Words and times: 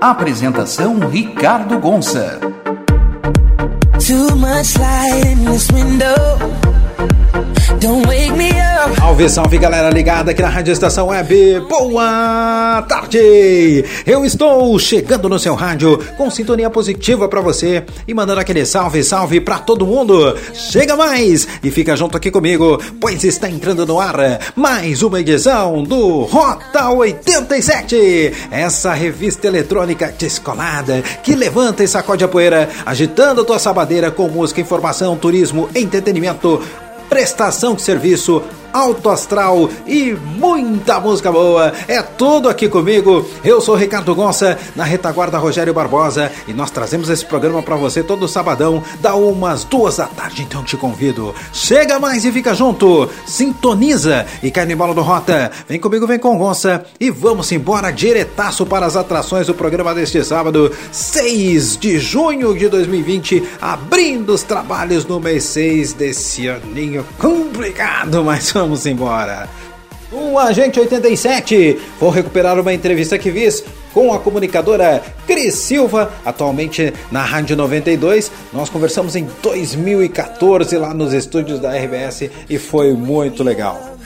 Apresentação 0.00 1.00
Ricardo 1.10 1.80
Gonça. 1.80 2.38
Too 3.98 4.36
much 4.36 4.78
light 4.78 5.26
in 5.26 5.44
this 5.44 5.68
window. 5.72 6.67
Salve, 8.96 9.28
salve 9.28 9.58
galera 9.58 9.88
ligada 9.88 10.32
aqui 10.32 10.42
na 10.42 10.48
Rádio 10.48 10.72
Estação 10.72 11.06
Web. 11.08 11.60
Boa 11.68 12.84
tarde! 12.88 13.84
Eu 14.04 14.24
estou 14.24 14.76
chegando 14.80 15.28
no 15.28 15.38
seu 15.38 15.54
rádio 15.54 15.96
com 16.16 16.28
sintonia 16.28 16.68
positiva 16.70 17.28
para 17.28 17.40
você 17.40 17.84
e 18.06 18.12
mandando 18.12 18.40
aquele 18.40 18.66
salve, 18.66 19.04
salve 19.04 19.40
para 19.40 19.60
todo 19.60 19.86
mundo. 19.86 20.36
Chega 20.54 20.96
mais 20.96 21.46
e 21.62 21.70
fica 21.70 21.94
junto 21.96 22.16
aqui 22.16 22.32
comigo, 22.32 22.82
pois 23.00 23.22
está 23.22 23.48
entrando 23.48 23.86
no 23.86 24.00
ar 24.00 24.16
mais 24.56 25.00
uma 25.02 25.20
edição 25.20 25.84
do 25.84 26.22
Rota 26.22 26.90
87. 26.90 28.32
Essa 28.50 28.92
revista 28.92 29.46
eletrônica 29.46 30.12
descolada 30.18 31.00
que 31.22 31.36
levanta 31.36 31.84
e 31.84 31.88
sacode 31.88 32.24
a 32.24 32.28
poeira, 32.28 32.68
agitando 32.84 33.44
tua 33.44 33.60
sabadeira 33.60 34.10
com 34.10 34.28
música, 34.28 34.60
informação, 34.60 35.16
turismo, 35.16 35.68
entretenimento 35.76 36.60
prestação 37.08 37.74
de 37.74 37.82
serviço 37.82 38.42
alto 38.78 39.10
astral 39.10 39.68
e 39.86 40.12
muita 40.36 41.00
música 41.00 41.32
boa. 41.32 41.72
É 41.88 42.00
tudo 42.00 42.48
aqui 42.48 42.68
comigo. 42.68 43.26
Eu 43.42 43.60
sou 43.60 43.74
Ricardo 43.74 44.14
Gonça, 44.14 44.56
na 44.76 44.84
retaguarda 44.84 45.36
Rogério 45.36 45.74
Barbosa, 45.74 46.30
e 46.46 46.52
nós 46.52 46.70
trazemos 46.70 47.10
esse 47.10 47.24
programa 47.24 47.60
para 47.60 47.74
você 47.74 48.02
todo 48.02 48.28
sabadão, 48.28 48.82
da 49.00 49.14
umas 49.16 49.64
duas 49.64 49.96
da 49.96 50.06
tarde. 50.06 50.42
Então 50.42 50.62
te 50.62 50.76
convido, 50.76 51.34
chega 51.52 51.98
mais 51.98 52.24
e 52.24 52.30
fica 52.30 52.54
junto, 52.54 53.08
sintoniza 53.26 54.24
e 54.42 54.50
cai 54.50 54.64
no 54.64 54.72
embalo 54.72 54.94
do 54.94 55.02
Rota. 55.02 55.50
Vem 55.68 55.80
comigo, 55.80 56.06
vem 56.06 56.18
com 56.18 56.38
Gonça 56.38 56.84
e 57.00 57.10
vamos 57.10 57.50
embora 57.50 57.90
diretaço 57.90 58.64
para 58.64 58.86
as 58.86 58.96
atrações 58.96 59.48
do 59.48 59.54
programa 59.54 59.92
deste 59.94 60.22
sábado, 60.24 60.70
6 60.92 61.76
de 61.78 61.98
junho 61.98 62.56
de 62.56 62.68
2020, 62.68 63.42
abrindo 63.60 64.32
os 64.32 64.44
trabalhos 64.44 65.04
no 65.04 65.18
mês 65.18 65.42
6 65.44 65.94
desse 65.94 66.48
aninho 66.48 67.04
complicado, 67.18 68.22
mas 68.22 68.52
vamos 68.52 68.67
embora. 68.86 69.48
O 70.10 70.38
Agente 70.38 70.80
87, 70.80 71.78
vou 72.00 72.08
recuperar 72.08 72.58
uma 72.58 72.72
entrevista 72.72 73.18
que 73.18 73.30
fiz 73.30 73.62
com 73.92 74.12
a 74.12 74.18
comunicadora 74.18 75.02
Cris 75.26 75.54
Silva, 75.54 76.10
atualmente 76.24 76.94
na 77.10 77.22
Rádio 77.22 77.56
92. 77.56 78.32
Nós 78.52 78.70
conversamos 78.70 79.16
em 79.16 79.28
2014 79.42 80.78
lá 80.78 80.94
nos 80.94 81.12
estúdios 81.12 81.60
da 81.60 81.76
RBS 81.76 82.30
e 82.48 82.58
foi 82.58 82.94
muito 82.94 83.42
legal. 83.42 83.97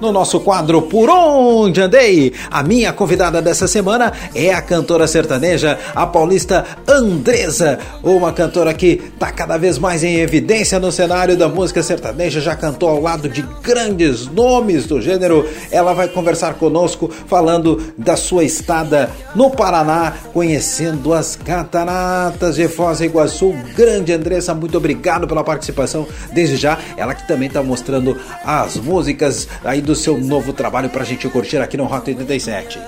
No 0.00 0.12
nosso 0.12 0.38
quadro 0.38 0.82
Por 0.82 1.10
Onde 1.10 1.80
Andei, 1.80 2.32
a 2.50 2.62
minha 2.62 2.92
convidada 2.92 3.42
dessa 3.42 3.66
semana 3.66 4.12
é 4.32 4.54
a 4.54 4.62
cantora 4.62 5.08
sertaneja, 5.08 5.76
a 5.92 6.06
paulista 6.06 6.64
Andresa, 6.86 7.80
uma 8.02 8.32
cantora 8.32 8.72
que 8.72 9.02
está 9.12 9.32
cada 9.32 9.56
vez 9.56 9.76
mais 9.76 10.04
em 10.04 10.20
evidência 10.20 10.78
no 10.78 10.92
cenário 10.92 11.36
da 11.36 11.48
música 11.48 11.82
sertaneja, 11.82 12.40
já 12.40 12.54
cantou 12.54 12.88
ao 12.88 13.00
lado 13.00 13.28
de 13.28 13.42
grandes 13.60 14.28
nomes 14.28 14.86
do 14.86 15.00
gênero. 15.00 15.48
Ela 15.70 15.92
vai 15.92 16.06
conversar 16.06 16.54
conosco 16.54 17.10
falando 17.26 17.92
da 17.98 18.16
sua 18.16 18.44
estada 18.44 19.10
no 19.34 19.50
Paraná, 19.50 20.12
conhecendo 20.32 21.12
as 21.12 21.34
cataratas 21.34 22.54
de 22.54 22.68
Foz 22.68 22.98
do 22.98 23.04
Iguaçu. 23.04 23.52
Grande 23.74 24.12
Andressa, 24.12 24.54
muito 24.54 24.78
obrigado 24.78 25.26
pela 25.26 25.42
participação. 25.42 26.06
Desde 26.32 26.56
já, 26.56 26.78
ela 26.96 27.14
que 27.14 27.26
também 27.26 27.48
está 27.48 27.64
mostrando 27.64 28.16
as 28.44 28.76
músicas 28.76 29.48
aí 29.64 29.87
do 29.88 29.94
seu 29.94 30.18
novo 30.18 30.52
trabalho 30.52 30.90
para 30.90 31.02
a 31.02 31.06
gente 31.06 31.26
curtir 31.30 31.56
aqui 31.56 31.74
no 31.74 31.84
Rota 31.86 32.10
87. 32.10 32.78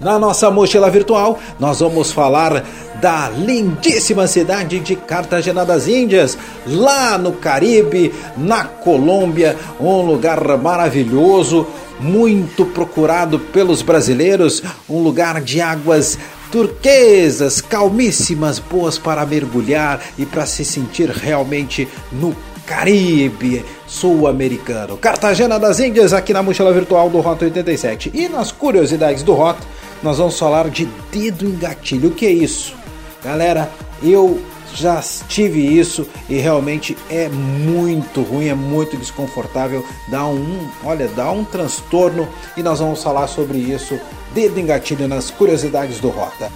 Na 0.00 0.18
nossa 0.18 0.50
mochila 0.50 0.90
virtual, 0.90 1.38
nós 1.60 1.78
vamos 1.78 2.10
falar 2.10 2.64
da 3.00 3.28
lindíssima 3.30 4.26
cidade 4.26 4.80
de 4.80 4.96
Cartagena 4.96 5.64
das 5.64 5.86
Índias, 5.86 6.36
lá 6.66 7.16
no 7.16 7.34
Caribe, 7.34 8.12
na 8.36 8.64
Colômbia, 8.64 9.56
um 9.78 10.00
lugar 10.00 10.40
maravilhoso, 10.58 11.68
muito 12.00 12.66
procurado 12.66 13.38
pelos 13.38 13.80
brasileiros, 13.80 14.60
um 14.90 15.00
lugar 15.00 15.40
de 15.40 15.60
águas 15.60 16.18
turquesas, 16.50 17.60
calmíssimas, 17.60 18.58
boas 18.58 18.98
para 18.98 19.24
mergulhar 19.24 20.00
e 20.18 20.26
para 20.26 20.46
se 20.46 20.64
sentir 20.64 21.08
realmente 21.10 21.86
no 22.10 22.34
Caribe 22.66 23.64
sul-americano. 23.86 24.96
Cartagena 24.96 25.58
das 25.58 25.80
Índias, 25.80 26.12
aqui 26.12 26.32
na 26.32 26.42
mochila 26.42 26.72
virtual 26.72 27.10
do 27.10 27.20
Rota 27.20 27.44
87. 27.44 28.10
E 28.14 28.28
nas 28.28 28.50
curiosidades 28.50 29.22
do 29.22 29.34
Rota, 29.34 29.60
nós 30.02 30.18
vamos 30.18 30.38
falar 30.38 30.68
de 30.68 30.86
dedo 31.10 31.46
em 31.46 31.56
gatilho. 31.56 32.08
O 32.08 32.12
que 32.12 32.26
é 32.26 32.30
isso? 32.30 32.74
Galera, 33.22 33.70
eu 34.02 34.40
já 34.74 35.00
tive 35.28 35.60
isso 35.60 36.06
e 36.28 36.36
realmente 36.36 36.96
é 37.08 37.28
muito 37.28 38.22
ruim, 38.22 38.48
é 38.48 38.54
muito 38.54 38.96
desconfortável, 38.96 39.84
dá 40.08 40.26
um, 40.26 40.68
olha, 40.84 41.08
dá 41.08 41.30
um 41.30 41.44
transtorno 41.44 42.28
e 42.56 42.62
nós 42.62 42.80
vamos 42.80 43.02
falar 43.02 43.28
sobre 43.28 43.58
isso, 43.58 43.98
dedo 44.34 44.58
em 44.58 44.66
gatilho 44.66 45.06
nas 45.06 45.30
curiosidades 45.30 46.00
do 46.00 46.08
Rota. 46.08 46.50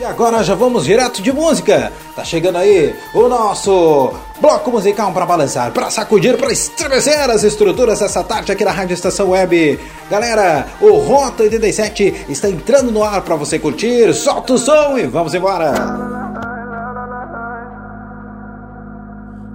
E 0.00 0.04
agora 0.04 0.42
já 0.42 0.54
vamos 0.54 0.86
direto 0.86 1.20
de 1.20 1.30
música. 1.30 1.92
Tá 2.16 2.24
chegando 2.24 2.56
aí 2.56 2.96
o 3.12 3.28
nosso 3.28 4.14
bloco 4.40 4.70
musical 4.70 5.12
para 5.12 5.26
balançar, 5.26 5.70
para 5.72 5.90
sacudir, 5.90 6.38
para 6.38 6.50
estremecer 6.50 7.28
as 7.28 7.44
estruturas 7.44 8.00
essa 8.00 8.24
tarde 8.24 8.50
aqui 8.50 8.64
na 8.64 8.70
Rádio 8.70 8.94
Estação 8.94 9.28
Web. 9.28 9.78
Galera, 10.10 10.66
o 10.80 10.96
Rota 10.96 11.42
87 11.42 12.24
está 12.30 12.48
entrando 12.48 12.90
no 12.90 13.04
ar 13.04 13.20
para 13.20 13.36
você 13.36 13.58
curtir. 13.58 14.14
Solta 14.14 14.54
o 14.54 14.58
som 14.58 14.96
e 14.96 15.06
vamos 15.06 15.34
embora. 15.34 15.74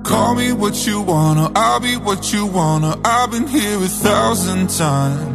Call 0.04 0.36
me 0.36 0.54
what 0.54 0.88
you 0.88 1.04
wanna, 1.04 1.50
I'll 1.56 1.80
be 1.80 1.98
what 1.98 2.32
you 2.32 2.46
wanna. 2.46 3.00
I've 3.04 3.32
been 3.32 3.48
here 3.48 3.84
a 3.84 3.90
thousand 3.90 4.68
times. 4.68 5.35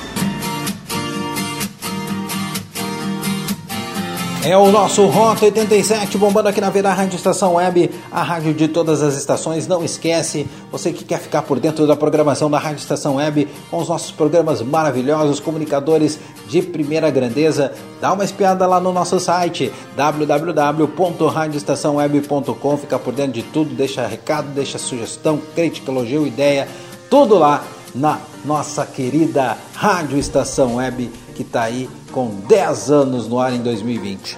É 4.43 4.57
o 4.57 4.71
nosso 4.71 5.05
Rota 5.05 5.45
87 5.45 6.17
bombando 6.17 6.49
aqui 6.49 6.59
na 6.59 6.71
Vera 6.71 6.91
Rádio 6.91 7.15
Estação 7.15 7.53
Web, 7.53 7.91
a 8.11 8.23
rádio 8.23 8.55
de 8.55 8.67
todas 8.67 9.03
as 9.03 9.15
estações. 9.15 9.67
Não 9.67 9.85
esquece, 9.85 10.47
você 10.71 10.91
que 10.91 11.03
quer 11.03 11.19
ficar 11.19 11.43
por 11.43 11.59
dentro 11.59 11.85
da 11.85 11.95
programação 11.95 12.49
da 12.49 12.57
Rádio 12.57 12.79
Estação 12.79 13.17
Web, 13.17 13.47
com 13.69 13.77
os 13.77 13.87
nossos 13.87 14.09
programas 14.09 14.63
maravilhosos, 14.63 15.39
comunicadores 15.39 16.19
de 16.47 16.59
primeira 16.63 17.11
grandeza, 17.11 17.71
dá 18.01 18.13
uma 18.13 18.23
espiada 18.23 18.65
lá 18.65 18.79
no 18.79 18.91
nosso 18.91 19.19
site 19.19 19.71
www.radioestaçãoweb.com. 19.95 22.77
Fica 22.77 22.97
por 22.97 23.13
dentro 23.13 23.33
de 23.33 23.43
tudo, 23.43 23.75
deixa 23.75 24.07
recado, 24.07 24.47
deixa 24.55 24.79
sugestão, 24.79 25.39
crítica, 25.53 25.91
elogio, 25.91 26.25
ideia, 26.25 26.67
tudo 27.11 27.37
lá 27.37 27.63
na 27.93 28.17
nossa 28.43 28.87
querida 28.87 29.55
Rádio 29.75 30.17
Estação 30.17 30.77
Web 30.77 31.11
que 31.31 31.43
está 31.43 31.63
aí 31.63 31.89
com 32.11 32.29
10 32.47 32.91
anos 32.91 33.27
no 33.27 33.39
ar 33.39 33.53
em 33.53 33.61
2020. 33.61 34.37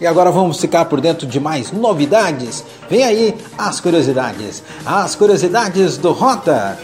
E 0.00 0.06
agora 0.06 0.30
vamos 0.30 0.60
ficar 0.60 0.84
por 0.84 1.00
dentro 1.00 1.26
de 1.26 1.40
mais 1.40 1.72
novidades. 1.72 2.64
Vem 2.88 3.02
aí 3.02 3.34
as 3.56 3.80
curiosidades. 3.80 4.62
As 4.84 5.14
curiosidades 5.14 5.96
do 5.96 6.12
Rota. 6.12 6.78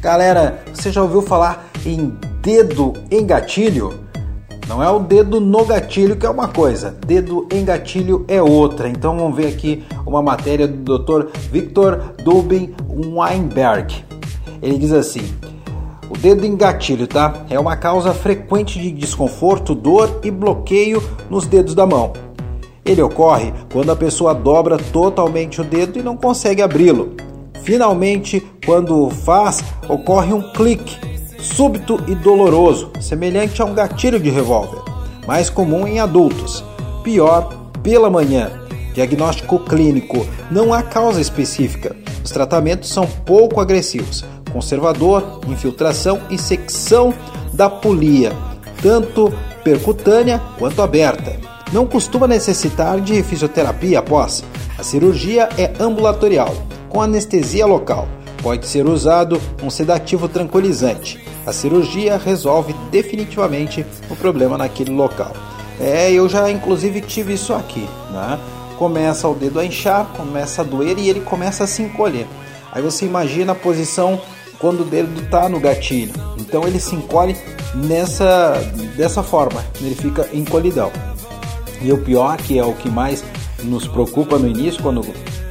Galera, 0.00 0.62
você 0.72 0.92
já 0.92 1.02
ouviu 1.02 1.22
falar 1.22 1.66
em 1.84 2.12
dedo 2.42 2.92
em 3.10 3.26
gatilho? 3.26 4.06
Não 4.68 4.82
é 4.82 4.90
o 4.90 4.98
dedo 4.98 5.40
no 5.40 5.64
gatilho 5.64 6.16
que 6.16 6.26
é 6.26 6.30
uma 6.30 6.48
coisa, 6.48 6.96
dedo 7.06 7.46
em 7.52 7.64
gatilho 7.64 8.24
é 8.26 8.42
outra. 8.42 8.88
Então 8.88 9.16
vamos 9.16 9.36
ver 9.36 9.46
aqui 9.46 9.84
uma 10.04 10.20
matéria 10.20 10.66
do 10.66 10.98
Dr. 10.98 11.28
Victor 11.50 12.14
Dubin 12.24 12.74
Weinberg. 12.88 14.04
Ele 14.60 14.76
diz 14.76 14.92
assim: 14.92 15.22
dedo 16.26 16.44
em 16.44 16.56
gatilho, 16.56 17.06
tá? 17.06 17.46
É 17.48 17.56
uma 17.56 17.76
causa 17.76 18.12
frequente 18.12 18.80
de 18.80 18.90
desconforto, 18.90 19.76
dor 19.76 20.22
e 20.24 20.30
bloqueio 20.30 21.00
nos 21.30 21.46
dedos 21.46 21.72
da 21.72 21.86
mão. 21.86 22.14
Ele 22.84 23.00
ocorre 23.00 23.52
quando 23.72 23.92
a 23.92 23.96
pessoa 23.96 24.34
dobra 24.34 24.76
totalmente 24.76 25.60
o 25.60 25.64
dedo 25.64 26.00
e 26.00 26.02
não 26.02 26.16
consegue 26.16 26.62
abri-lo. 26.62 27.14
Finalmente, 27.62 28.44
quando 28.64 29.08
faz, 29.08 29.62
ocorre 29.88 30.32
um 30.32 30.42
clique 30.50 30.98
súbito 31.38 32.02
e 32.08 32.14
doloroso, 32.16 32.90
semelhante 33.00 33.62
a 33.62 33.64
um 33.64 33.72
gatilho 33.72 34.18
de 34.18 34.28
revólver, 34.28 34.80
mais 35.28 35.48
comum 35.48 35.86
em 35.86 36.00
adultos. 36.00 36.64
Pior, 37.04 37.70
pela 37.84 38.10
manhã. 38.10 38.50
Diagnóstico 38.94 39.60
clínico: 39.60 40.26
não 40.50 40.74
há 40.74 40.82
causa 40.82 41.20
específica. 41.20 41.94
Os 42.24 42.32
tratamentos 42.32 42.88
são 42.88 43.06
pouco 43.06 43.60
agressivos 43.60 44.24
conservador, 44.52 45.40
infiltração 45.48 46.20
e 46.30 46.38
secção 46.38 47.12
da 47.52 47.68
polia, 47.68 48.32
tanto 48.82 49.32
percutânea 49.64 50.40
quanto 50.58 50.82
aberta. 50.82 51.36
Não 51.72 51.86
costuma 51.86 52.28
necessitar 52.28 53.00
de 53.00 53.22
fisioterapia 53.22 53.98
após. 53.98 54.44
A 54.78 54.82
cirurgia 54.82 55.48
é 55.58 55.72
ambulatorial, 55.80 56.54
com 56.88 57.00
anestesia 57.00 57.66
local. 57.66 58.06
Pode 58.42 58.66
ser 58.66 58.86
usado 58.86 59.40
um 59.62 59.68
sedativo 59.70 60.28
tranquilizante. 60.28 61.20
A 61.44 61.52
cirurgia 61.52 62.16
resolve 62.16 62.74
definitivamente 62.90 63.84
o 64.08 64.16
problema 64.16 64.56
naquele 64.56 64.92
local. 64.92 65.32
É, 65.80 66.10
eu 66.12 66.28
já 66.28 66.50
inclusive 66.50 67.00
tive 67.00 67.34
isso 67.34 67.52
aqui, 67.52 67.88
né? 68.10 68.38
Começa 68.78 69.26
o 69.28 69.34
dedo 69.34 69.58
a 69.58 69.64
inchar, 69.64 70.06
começa 70.16 70.62
a 70.62 70.64
doer 70.64 70.98
e 70.98 71.08
ele 71.08 71.20
começa 71.20 71.64
a 71.64 71.66
se 71.66 71.82
encolher. 71.82 72.26
Aí 72.72 72.82
você 72.82 73.06
imagina 73.06 73.52
a 73.52 73.54
posição 73.54 74.20
quando 74.58 74.80
o 74.80 74.84
dedo 74.84 75.22
está 75.22 75.48
no 75.48 75.60
gatilho. 75.60 76.12
Então 76.38 76.66
ele 76.66 76.80
se 76.80 76.94
encolhe 76.94 77.36
nessa 77.74 78.54
dessa 78.96 79.22
forma, 79.22 79.64
ele 79.80 79.94
fica 79.94 80.28
encolhidão. 80.32 80.90
E 81.82 81.92
o 81.92 81.98
pior, 81.98 82.36
que 82.38 82.58
é 82.58 82.64
o 82.64 82.72
que 82.72 82.88
mais 82.88 83.22
nos 83.62 83.86
preocupa 83.86 84.38
no 84.38 84.48
início, 84.48 84.82
quando 84.82 85.02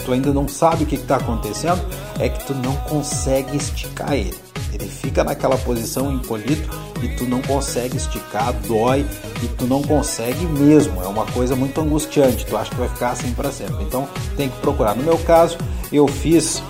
tu 0.03 0.11
ainda 0.11 0.33
não 0.33 0.47
sabe 0.47 0.83
o 0.83 0.87
que 0.87 0.95
está 0.95 1.17
acontecendo, 1.17 1.81
é 2.19 2.29
que 2.29 2.45
tu 2.45 2.53
não 2.55 2.75
consegue 2.77 3.55
esticar 3.57 4.13
ele. 4.13 4.33
Ele 4.73 4.87
fica 4.87 5.23
naquela 5.23 5.57
posição 5.57 6.11
encolhido 6.11 6.67
e 7.01 7.07
tu 7.09 7.25
não 7.25 7.41
consegue 7.41 7.95
esticar, 7.95 8.53
dói 8.67 9.05
e 9.41 9.47
tu 9.47 9.65
não 9.65 9.81
consegue 9.81 10.45
mesmo. 10.45 11.01
É 11.01 11.07
uma 11.07 11.25
coisa 11.27 11.55
muito 11.55 11.79
angustiante. 11.79 12.45
Tu 12.45 12.57
acha 12.57 12.69
que 12.69 12.75
vai 12.75 12.89
ficar 12.89 13.11
assim 13.11 13.31
para 13.31 13.51
sempre. 13.51 13.83
Então 13.83 14.07
tem 14.35 14.49
que 14.49 14.57
procurar. 14.59 14.95
No 14.95 15.03
meu 15.03 15.17
caso, 15.19 15.57
eu 15.93 16.07
fiz 16.07 16.61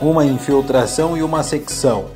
uma 0.00 0.24
infiltração 0.24 1.16
e 1.16 1.22
uma 1.22 1.42
secção. 1.42 2.06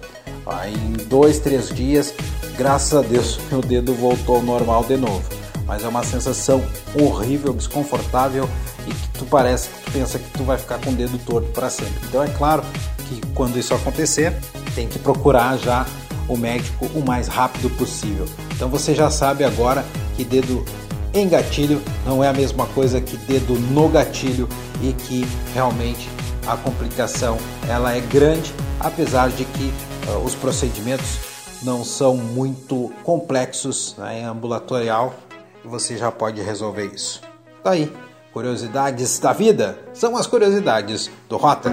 em 0.67 0.93
dois, 1.07 1.39
três 1.39 1.69
dias, 1.69 2.15
graças 2.57 2.95
a 2.95 3.03
Deus, 3.03 3.39
meu 3.51 3.61
dedo 3.61 3.95
voltou 3.95 4.37
ao 4.37 4.43
normal 4.43 4.85
de 4.85 4.97
novo. 4.97 5.23
Mas 5.67 5.85
é 5.85 5.89
uma 5.89 6.03
sensação 6.03 6.63
horrível, 7.01 7.53
desconfortável 7.53 8.49
e 8.87 8.93
que 8.93 9.19
tu 9.19 9.25
parece 9.25 9.69
que 9.69 9.85
tu 9.85 9.93
pensa 9.93 10.19
que 10.19 10.31
tu 10.31 10.43
vai 10.43 10.59
ficar 10.59 10.79
com 10.79 10.91
o 10.91 10.95
dedo 10.95 11.19
torto 11.19 11.49
para 11.53 11.71
sempre. 11.71 12.01
Então 12.09 12.23
é 12.23 12.29
claro 12.29 12.63
que 13.09 13.21
quando 13.35 13.59
isso 13.59 13.73
acontecer, 13.75 14.35
tem 14.75 14.89
que 14.89 14.99
procurar 14.99 15.57
já 15.59 15.87
o 16.29 16.37
médico 16.37 16.87
o 16.95 17.05
mais 17.05 17.29
rápido 17.29 17.71
possível. 17.71 18.27
Então 18.55 18.69
você 18.69 18.95
já 18.95 19.11
sabe 19.11 19.45
agora 19.45 19.85
que 20.17 20.25
dedo 20.25 20.65
em 21.13 21.29
gatilho 21.29 21.83
não 22.07 22.23
é 22.23 22.29
a 22.29 22.33
mesma 22.33 22.67
coisa 22.67 23.01
que 23.01 23.17
dedo 23.17 23.55
no 23.73 23.89
gatilho 23.89 24.49
e 24.83 24.93
que 24.93 25.27
realmente 25.53 26.09
a 26.47 26.57
complicação 26.57 27.39
ela 27.69 27.95
é 27.95 28.01
grande, 28.01 28.55
apesar 28.79 29.31
de 29.31 29.45
que 29.45 29.73
uh, 30.09 30.19
os 30.25 30.35
procedimentos 30.35 31.19
não 31.63 31.85
são 31.85 32.17
muito 32.17 32.91
complexos 33.05 33.95
né, 33.99 34.21
em 34.21 34.25
ambulatorial 34.25 35.15
você 35.65 35.97
já 35.97 36.11
pode 36.11 36.41
resolver 36.41 36.87
isso. 36.87 37.21
Tá 37.63 37.73
curiosidades 38.33 39.19
da 39.19 39.33
vida 39.33 39.79
são 39.93 40.17
as 40.17 40.27
curiosidades 40.27 41.11
do 41.29 41.37
Rota. 41.37 41.73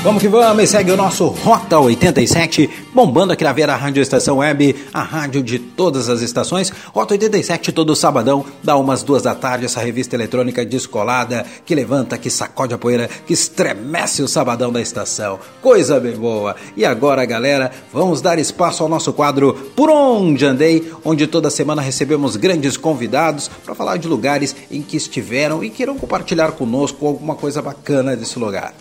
Vamos 0.00 0.22
que 0.22 0.28
vamos, 0.28 0.62
e 0.62 0.66
segue 0.66 0.92
o 0.92 0.96
nosso 0.96 1.26
Rota 1.26 1.76
87, 1.76 2.70
bombando 2.94 3.32
aqui 3.32 3.42
na 3.42 3.52
Vera 3.52 3.74
Rádio 3.74 4.00
Estação 4.00 4.38
Web, 4.38 4.76
a 4.94 5.02
rádio 5.02 5.42
de 5.42 5.58
todas 5.58 6.08
as 6.08 6.22
estações. 6.22 6.72
Rota 6.94 7.14
87 7.14 7.72
todo 7.72 7.96
sabadão, 7.96 8.44
dá 8.62 8.76
umas 8.76 9.02
duas 9.02 9.24
da 9.24 9.34
tarde, 9.34 9.64
essa 9.64 9.80
revista 9.80 10.14
eletrônica 10.14 10.64
descolada, 10.64 11.44
que 11.66 11.74
levanta, 11.74 12.16
que 12.16 12.30
sacode 12.30 12.72
a 12.72 12.78
poeira, 12.78 13.10
que 13.26 13.32
estremece 13.32 14.22
o 14.22 14.28
sabadão 14.28 14.72
da 14.72 14.80
estação. 14.80 15.40
Coisa 15.60 15.98
bem 15.98 16.16
boa. 16.16 16.54
E 16.76 16.84
agora, 16.84 17.24
galera, 17.24 17.72
vamos 17.92 18.20
dar 18.20 18.38
espaço 18.38 18.84
ao 18.84 18.88
nosso 18.88 19.12
quadro 19.12 19.52
Por 19.74 19.90
Onde 19.90 20.46
Andei, 20.46 20.92
onde 21.04 21.26
toda 21.26 21.50
semana 21.50 21.82
recebemos 21.82 22.36
grandes 22.36 22.76
convidados 22.76 23.50
para 23.64 23.74
falar 23.74 23.96
de 23.96 24.06
lugares 24.06 24.54
em 24.70 24.80
que 24.80 24.96
estiveram 24.96 25.62
e 25.64 25.68
queiram 25.70 25.98
compartilhar 25.98 26.52
conosco 26.52 27.04
alguma 27.04 27.34
coisa 27.34 27.60
bacana 27.60 28.16
desse 28.16 28.38
lugar. 28.38 28.72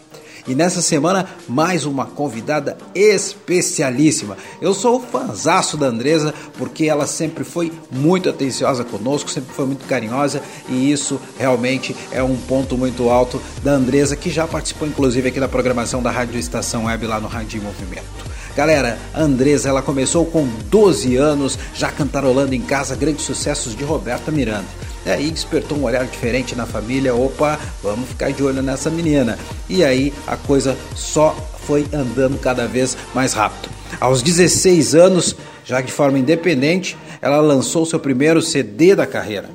E 0.48 0.56
nessa 0.56 0.82
semana, 0.82 1.27
mais 1.46 1.86
uma 1.86 2.06
convidada 2.06 2.77
especialíssima. 2.96 4.38
Eu 4.62 4.74
sou 4.74 5.01
fãzaço 5.01 5.75
da 5.75 5.88
Andresa, 5.88 6.34
porque 6.58 6.86
ela 6.86 7.06
sempre 7.06 7.44
foi 7.44 7.72
muito 7.92 8.30
atenciosa 8.30 8.86
conosco, 8.86 9.30
sempre 9.30 9.54
foi 9.54 9.66
muito 9.66 9.86
carinhosa, 9.86 10.42
e 10.70 10.89
isso 10.89 11.20
realmente 11.38 11.94
é 12.12 12.24
um 12.24 12.38
ponto 12.38 12.77
muito 12.77 13.10
alto 13.10 13.42
da 13.62 13.72
Andresa, 13.72 14.16
que 14.16 14.30
já 14.30 14.48
participou 14.48 14.88
inclusive 14.88 15.27
aqui 15.27 15.39
da 15.39 15.50
programação 15.50 16.01
da 16.01 16.12
Rádio 16.12 16.39
Estação 16.39 16.86
Web 16.86 17.06
lá 17.06 17.20
no 17.20 17.27
Rádio 17.27 17.60
em 17.60 17.63
Movimento. 17.63 18.27
Galera, 18.56 18.98
Andresa 19.13 19.70
ela 19.70 19.82
começou 19.82 20.25
com 20.25 20.48
12 20.70 21.16
anos, 21.18 21.60
já 21.75 21.92
cantarolando 21.92 22.56
em 22.56 22.62
casa 22.62 22.96
grandes 22.96 23.25
sucessos 23.25 23.75
de 23.75 23.84
Roberta 23.84 24.32
Miranda. 24.32 24.66
E 25.08 25.10
aí 25.10 25.32
despertou 25.32 25.78
um 25.78 25.86
olhar 25.86 26.06
diferente 26.06 26.54
na 26.54 26.66
família, 26.66 27.16
opa, 27.16 27.58
vamos 27.82 28.10
ficar 28.10 28.30
de 28.34 28.44
olho 28.44 28.62
nessa 28.62 28.90
menina. 28.90 29.40
E 29.70 29.82
aí 29.82 30.14
a 30.28 30.36
coisa 30.36 30.78
só 30.94 31.34
foi 31.66 31.88
andando 31.94 32.38
cada 32.38 32.68
vez 32.68 32.98
mais 33.16 33.32
rápido. 33.32 33.70
Aos 34.02 34.22
16 34.22 34.96
anos, 34.96 35.34
já 35.64 35.80
de 35.80 35.94
forma 35.94 36.20
independente, 36.20 36.98
ela 37.22 37.40
lançou 37.40 37.86
seu 37.86 38.02
primeiro 38.02 38.42
CD 38.42 38.96
da 38.98 39.08
carreira. 39.08 39.50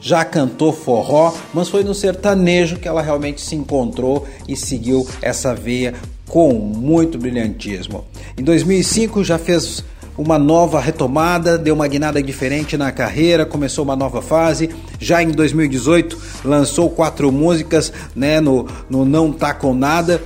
Já 0.00 0.24
cantou 0.24 0.72
forró, 0.72 1.34
mas 1.52 1.68
foi 1.68 1.84
no 1.84 1.94
sertanejo 1.94 2.78
que 2.78 2.88
ela 2.88 3.02
realmente 3.02 3.42
se 3.42 3.54
encontrou 3.54 4.26
e 4.48 4.56
seguiu 4.56 5.06
essa 5.20 5.54
veia 5.54 5.92
com 6.26 6.54
muito 6.54 7.18
brilhantismo. 7.18 8.06
Em 8.38 8.42
2005 8.42 9.22
já 9.22 9.36
fez 9.36 9.84
uma 10.16 10.38
nova 10.38 10.80
retomada, 10.80 11.56
deu 11.56 11.74
uma 11.74 11.88
guinada 11.88 12.22
diferente 12.22 12.76
na 12.76 12.92
carreira, 12.92 13.46
começou 13.46 13.84
uma 13.84 13.96
nova 13.96 14.20
fase. 14.20 14.70
Já 14.98 15.22
em 15.22 15.30
2018 15.30 16.18
lançou 16.44 16.90
quatro 16.90 17.30
músicas 17.32 17.92
né, 18.14 18.40
no, 18.40 18.66
no 18.88 19.04
Não 19.04 19.32
Tá 19.32 19.54
Com 19.54 19.74
Nada. 19.74 20.22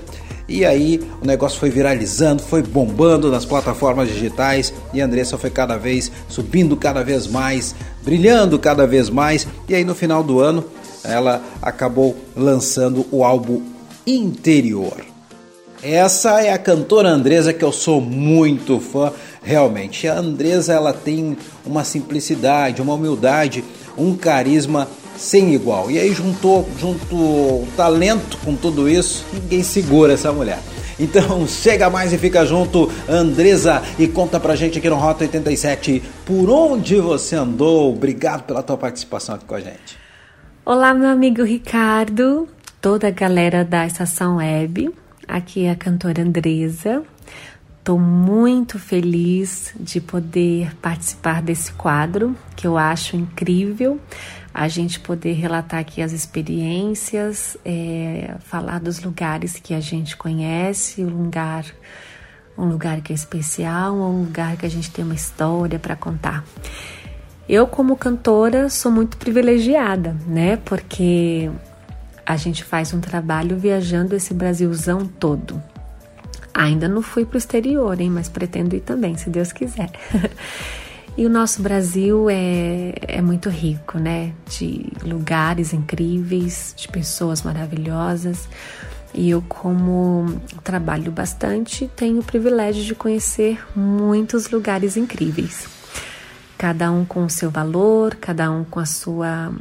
E 0.48 0.64
aí 0.64 1.00
o 1.20 1.26
negócio 1.26 1.58
foi 1.58 1.70
viralizando, 1.70 2.42
foi 2.42 2.62
bombando 2.62 3.30
nas 3.30 3.44
plataformas 3.44 4.08
digitais 4.08 4.72
e 4.92 5.00
a 5.00 5.04
Andressa 5.04 5.36
foi 5.36 5.50
cada 5.50 5.76
vez 5.76 6.10
subindo 6.28 6.76
cada 6.76 7.02
vez 7.02 7.26
mais, 7.26 7.74
brilhando 8.04 8.58
cada 8.58 8.86
vez 8.86 9.10
mais. 9.10 9.46
E 9.68 9.74
aí 9.74 9.84
no 9.84 9.94
final 9.94 10.22
do 10.22 10.38
ano 10.38 10.64
ela 11.02 11.42
acabou 11.60 12.16
lançando 12.36 13.06
o 13.10 13.24
álbum 13.24 13.62
Interior. 14.06 15.15
Essa 15.88 16.40
é 16.40 16.52
a 16.52 16.58
cantora 16.58 17.08
Andresa 17.08 17.52
que 17.52 17.64
eu 17.64 17.70
sou 17.70 18.00
muito 18.00 18.80
fã, 18.80 19.12
realmente. 19.40 20.08
A 20.08 20.18
Andresa 20.18 20.72
ela 20.72 20.92
tem 20.92 21.38
uma 21.64 21.84
simplicidade, 21.84 22.82
uma 22.82 22.94
humildade, 22.94 23.62
um 23.96 24.16
carisma 24.16 24.88
sem 25.16 25.54
igual. 25.54 25.88
E 25.88 25.96
aí 25.96 26.12
juntou, 26.12 26.68
junto 26.76 27.68
talento 27.76 28.36
com 28.44 28.56
tudo 28.56 28.88
isso, 28.88 29.24
ninguém 29.32 29.62
segura 29.62 30.14
essa 30.14 30.32
mulher. 30.32 30.58
Então 30.98 31.46
chega 31.46 31.88
mais 31.88 32.12
e 32.12 32.18
fica 32.18 32.44
junto, 32.44 32.90
Andresa, 33.08 33.80
e 33.96 34.08
conta 34.08 34.40
pra 34.40 34.56
gente 34.56 34.80
aqui 34.80 34.90
no 34.90 34.96
Rota 34.96 35.22
87 35.22 36.02
por 36.24 36.50
onde 36.50 36.96
você 36.96 37.36
andou. 37.36 37.92
Obrigado 37.92 38.42
pela 38.42 38.60
tua 38.60 38.76
participação 38.76 39.36
aqui 39.36 39.44
com 39.44 39.54
a 39.54 39.60
gente. 39.60 39.96
Olá, 40.64 40.92
meu 40.92 41.10
amigo 41.10 41.44
Ricardo, 41.44 42.48
toda 42.80 43.06
a 43.06 43.12
galera 43.12 43.64
da 43.64 43.86
Estação 43.86 44.38
Web. 44.38 44.92
Aqui 45.28 45.64
é 45.64 45.70
a 45.70 45.76
cantora 45.76 46.22
Andresa. 46.22 47.02
Estou 47.78 47.98
muito 47.98 48.78
feliz 48.78 49.74
de 49.78 50.00
poder 50.00 50.74
participar 50.76 51.40
desse 51.40 51.72
quadro, 51.72 52.36
que 52.56 52.66
eu 52.66 52.76
acho 52.76 53.16
incrível 53.16 54.00
a 54.52 54.68
gente 54.68 54.98
poder 54.98 55.34
relatar 55.34 55.80
aqui 55.80 56.00
as 56.00 56.12
experiências, 56.12 57.58
é, 57.62 58.36
falar 58.40 58.80
dos 58.80 59.02
lugares 59.02 59.58
que 59.58 59.74
a 59.74 59.80
gente 59.80 60.16
conhece, 60.16 61.04
um 61.04 61.24
lugar, 61.24 61.66
um 62.56 62.64
lugar 62.64 63.02
que 63.02 63.12
é 63.12 63.14
especial, 63.14 63.94
um 63.94 64.22
lugar 64.22 64.56
que 64.56 64.64
a 64.64 64.70
gente 64.70 64.90
tem 64.90 65.04
uma 65.04 65.14
história 65.14 65.78
para 65.78 65.94
contar. 65.94 66.42
Eu, 67.46 67.66
como 67.66 67.96
cantora, 67.96 68.70
sou 68.70 68.90
muito 68.90 69.18
privilegiada, 69.18 70.16
né? 70.26 70.56
Porque 70.56 71.50
a 72.26 72.36
gente 72.36 72.64
faz 72.64 72.92
um 72.92 73.00
trabalho 73.00 73.56
viajando 73.56 74.16
esse 74.16 74.34
Brasilzão 74.34 75.06
todo. 75.06 75.62
Ainda 76.52 76.88
não 76.88 77.00
fui 77.00 77.24
para 77.24 77.36
o 77.36 77.38
exterior, 77.38 78.00
hein? 78.00 78.10
Mas 78.10 78.28
pretendo 78.28 78.74
ir 78.74 78.80
também, 78.80 79.16
se 79.16 79.30
Deus 79.30 79.52
quiser. 79.52 79.90
e 81.16 81.24
o 81.24 81.30
nosso 81.30 81.62
Brasil 81.62 82.28
é, 82.28 82.94
é 83.06 83.22
muito 83.22 83.48
rico, 83.48 83.98
né? 83.98 84.32
De 84.48 84.86
lugares 85.04 85.72
incríveis, 85.72 86.74
de 86.76 86.88
pessoas 86.88 87.42
maravilhosas. 87.42 88.48
E 89.14 89.30
eu, 89.30 89.40
como 89.42 90.40
trabalho 90.64 91.12
bastante, 91.12 91.88
tenho 91.94 92.20
o 92.20 92.24
privilégio 92.24 92.82
de 92.82 92.94
conhecer 92.94 93.64
muitos 93.74 94.50
lugares 94.50 94.96
incríveis. 94.96 95.68
cada 96.58 96.90
um 96.90 97.04
com 97.04 97.24
o 97.24 97.30
seu 97.30 97.50
valor, 97.50 98.16
cada 98.16 98.50
um 98.50 98.64
com 98.64 98.80
a 98.80 98.86
sua 98.86 99.52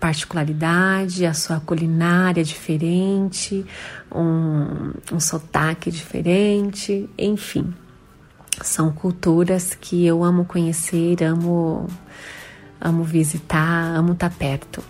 particularidade, 0.00 1.26
a 1.26 1.34
sua 1.34 1.60
culinária 1.60 2.42
diferente, 2.42 3.64
um, 4.10 4.92
um 5.12 5.20
sotaque 5.20 5.90
diferente, 5.90 7.08
enfim. 7.18 7.72
São 8.62 8.90
culturas 8.90 9.76
que 9.78 10.04
eu 10.06 10.24
amo 10.24 10.44
conhecer, 10.44 11.22
amo, 11.22 11.86
amo 12.80 13.04
visitar, 13.04 13.94
amo 13.94 14.12
estar 14.12 14.30
perto. 14.30 14.82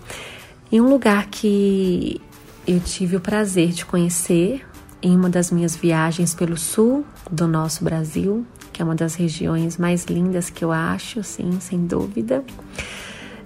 E 0.71 0.79
um 0.79 0.89
lugar 0.89 1.27
que 1.27 2.21
eu 2.65 2.79
tive 2.79 3.17
o 3.17 3.19
prazer 3.19 3.69
de 3.69 3.85
conhecer 3.85 4.65
em 5.01 5.15
uma 5.15 5.29
das 5.29 5.51
minhas 5.51 5.75
viagens 5.75 6.33
pelo 6.33 6.55
sul 6.55 7.05
do 7.29 7.47
nosso 7.47 7.83
Brasil, 7.83 8.45
que 8.71 8.81
é 8.81 8.85
uma 8.85 8.95
das 8.95 9.15
regiões 9.15 9.77
mais 9.77 10.05
lindas 10.05 10.49
que 10.49 10.63
eu 10.63 10.71
acho, 10.71 11.23
sim, 11.23 11.59
sem 11.59 11.85
dúvida. 11.85 12.43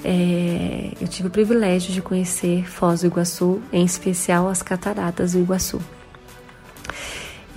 É, 0.08 0.92
eu 1.02 1.08
tive 1.08 1.30
o 1.30 1.32
privilégio 1.32 1.92
de 1.92 2.00
conhecer 2.00 2.70
Foz 2.70 3.02
do 3.02 3.08
Iguaçu, 3.08 3.60
em 3.74 3.84
especial 3.84 4.48
as 4.48 4.62
cataratas 4.62 5.32
do 5.32 5.40
Iguaçu. 5.40 5.82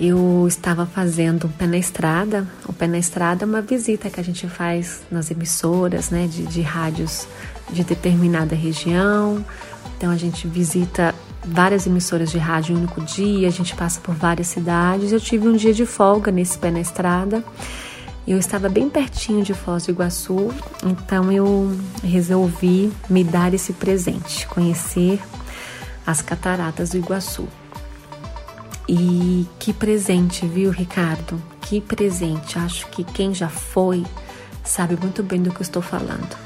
Eu 0.00 0.46
estava 0.48 0.86
fazendo 0.86 1.46
um 1.46 1.50
pé 1.50 1.66
na 1.66 1.76
estrada. 1.76 2.48
O 2.66 2.72
pé 2.72 2.86
na 2.86 2.96
estrada 2.96 3.44
é 3.44 3.46
uma 3.46 3.60
visita 3.60 4.08
que 4.08 4.18
a 4.18 4.24
gente 4.24 4.48
faz 4.48 5.02
nas 5.10 5.30
emissoras, 5.30 6.08
né, 6.08 6.26
de, 6.26 6.46
de 6.46 6.62
rádios 6.62 7.28
de 7.68 7.84
determinada 7.84 8.56
região. 8.56 9.44
Então 9.98 10.10
a 10.10 10.16
gente 10.16 10.48
visita 10.48 11.14
várias 11.44 11.86
emissoras 11.86 12.30
de 12.30 12.38
rádio 12.38 12.72
em 12.72 12.76
um 12.76 12.78
único 12.78 13.02
dia, 13.02 13.46
a 13.46 13.50
gente 13.50 13.76
passa 13.76 14.00
por 14.00 14.14
várias 14.14 14.46
cidades. 14.46 15.12
Eu 15.12 15.20
tive 15.20 15.46
um 15.46 15.54
dia 15.54 15.74
de 15.74 15.84
folga 15.84 16.32
nesse 16.32 16.56
pé 16.56 16.70
na 16.70 16.80
estrada. 16.80 17.44
Eu 18.28 18.38
estava 18.38 18.68
bem 18.68 18.90
pertinho 18.90 19.42
de 19.42 19.54
Foz 19.54 19.86
do 19.86 19.92
Iguaçu, 19.92 20.52
então 20.84 21.32
eu 21.32 21.74
resolvi 22.04 22.92
me 23.08 23.24
dar 23.24 23.54
esse 23.54 23.72
presente, 23.72 24.46
conhecer 24.48 25.18
as 26.06 26.20
cataratas 26.20 26.90
do 26.90 26.98
Iguaçu. 26.98 27.48
E 28.86 29.46
que 29.58 29.72
presente, 29.72 30.46
viu, 30.46 30.70
Ricardo? 30.70 31.42
Que 31.62 31.80
presente. 31.80 32.58
Acho 32.58 32.86
que 32.88 33.02
quem 33.02 33.32
já 33.32 33.48
foi 33.48 34.04
sabe 34.62 34.94
muito 35.00 35.22
bem 35.22 35.42
do 35.42 35.50
que 35.50 35.60
eu 35.60 35.62
estou 35.62 35.80
falando. 35.80 36.36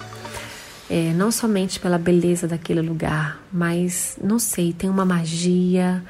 É, 0.89 1.13
não 1.15 1.33
somente 1.33 1.81
pela 1.81 1.99
beleza 1.99 2.47
daquele 2.47 2.81
lugar, 2.81 3.43
mas 3.53 4.17
não 4.23 4.39
sei, 4.39 4.73
tem 4.73 4.89
uma 4.89 5.05
magia, 5.05 6.01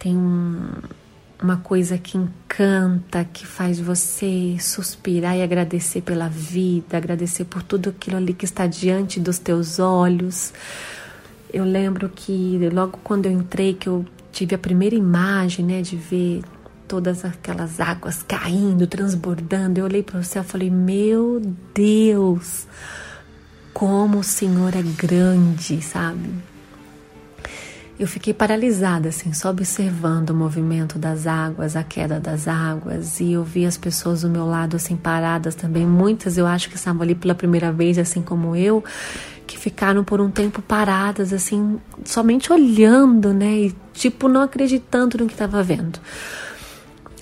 tem 0.00 0.16
um, 0.16 0.66
uma 1.42 1.56
coisa 1.56 1.98
que 1.98 2.16
encanta, 2.16 3.24
que 3.24 3.46
faz 3.46 3.80
você 3.80 4.56
suspirar 4.60 5.36
e 5.36 5.42
agradecer 5.42 6.02
pela 6.02 6.28
vida, 6.28 6.96
agradecer 6.96 7.44
por 7.44 7.62
tudo 7.62 7.90
aquilo 7.90 8.16
ali 8.16 8.32
que 8.32 8.44
está 8.44 8.66
diante 8.66 9.18
dos 9.18 9.38
teus 9.38 9.78
olhos. 9.78 10.52
Eu 11.52 11.64
lembro 11.64 12.08
que 12.08 12.58
logo 12.72 12.98
quando 13.02 13.26
eu 13.26 13.32
entrei, 13.32 13.74
que 13.74 13.88
eu 13.88 14.04
tive 14.30 14.54
a 14.54 14.58
primeira 14.58 14.94
imagem, 14.94 15.64
né, 15.64 15.82
de 15.82 15.96
ver 15.96 16.42
todas 16.86 17.24
aquelas 17.24 17.80
águas 17.80 18.22
caindo, 18.22 18.86
transbordando, 18.86 19.80
eu 19.80 19.84
olhei 19.84 20.02
para 20.02 20.20
o 20.20 20.24
céu 20.24 20.42
e 20.42 20.46
falei: 20.46 20.70
Meu 20.70 21.40
Deus, 21.74 22.66
como 23.74 24.18
o 24.18 24.24
Senhor 24.24 24.74
é 24.76 24.82
grande, 24.82 25.82
sabe? 25.82 26.51
Eu 28.02 28.08
fiquei 28.08 28.34
paralisada, 28.34 29.10
assim, 29.10 29.32
só 29.32 29.50
observando 29.50 30.30
o 30.30 30.34
movimento 30.34 30.98
das 30.98 31.24
águas, 31.24 31.76
a 31.76 31.84
queda 31.84 32.18
das 32.18 32.48
águas, 32.48 33.20
e 33.20 33.34
eu 33.34 33.44
vi 33.44 33.64
as 33.64 33.76
pessoas 33.76 34.22
do 34.22 34.28
meu 34.28 34.44
lado, 34.44 34.74
assim, 34.74 34.96
paradas 34.96 35.54
também. 35.54 35.86
Muitas 35.86 36.36
eu 36.36 36.44
acho 36.44 36.68
que 36.68 36.74
estavam 36.74 37.02
ali 37.02 37.14
pela 37.14 37.32
primeira 37.32 37.70
vez, 37.70 37.98
assim 37.98 38.20
como 38.20 38.56
eu, 38.56 38.82
que 39.46 39.56
ficaram 39.56 40.02
por 40.02 40.20
um 40.20 40.32
tempo 40.32 40.60
paradas, 40.60 41.32
assim, 41.32 41.80
somente 42.04 42.52
olhando, 42.52 43.32
né, 43.32 43.66
e 43.66 43.76
tipo 43.92 44.26
não 44.26 44.42
acreditando 44.42 45.18
no 45.18 45.28
que 45.28 45.34
estava 45.34 45.62
vendo. 45.62 46.00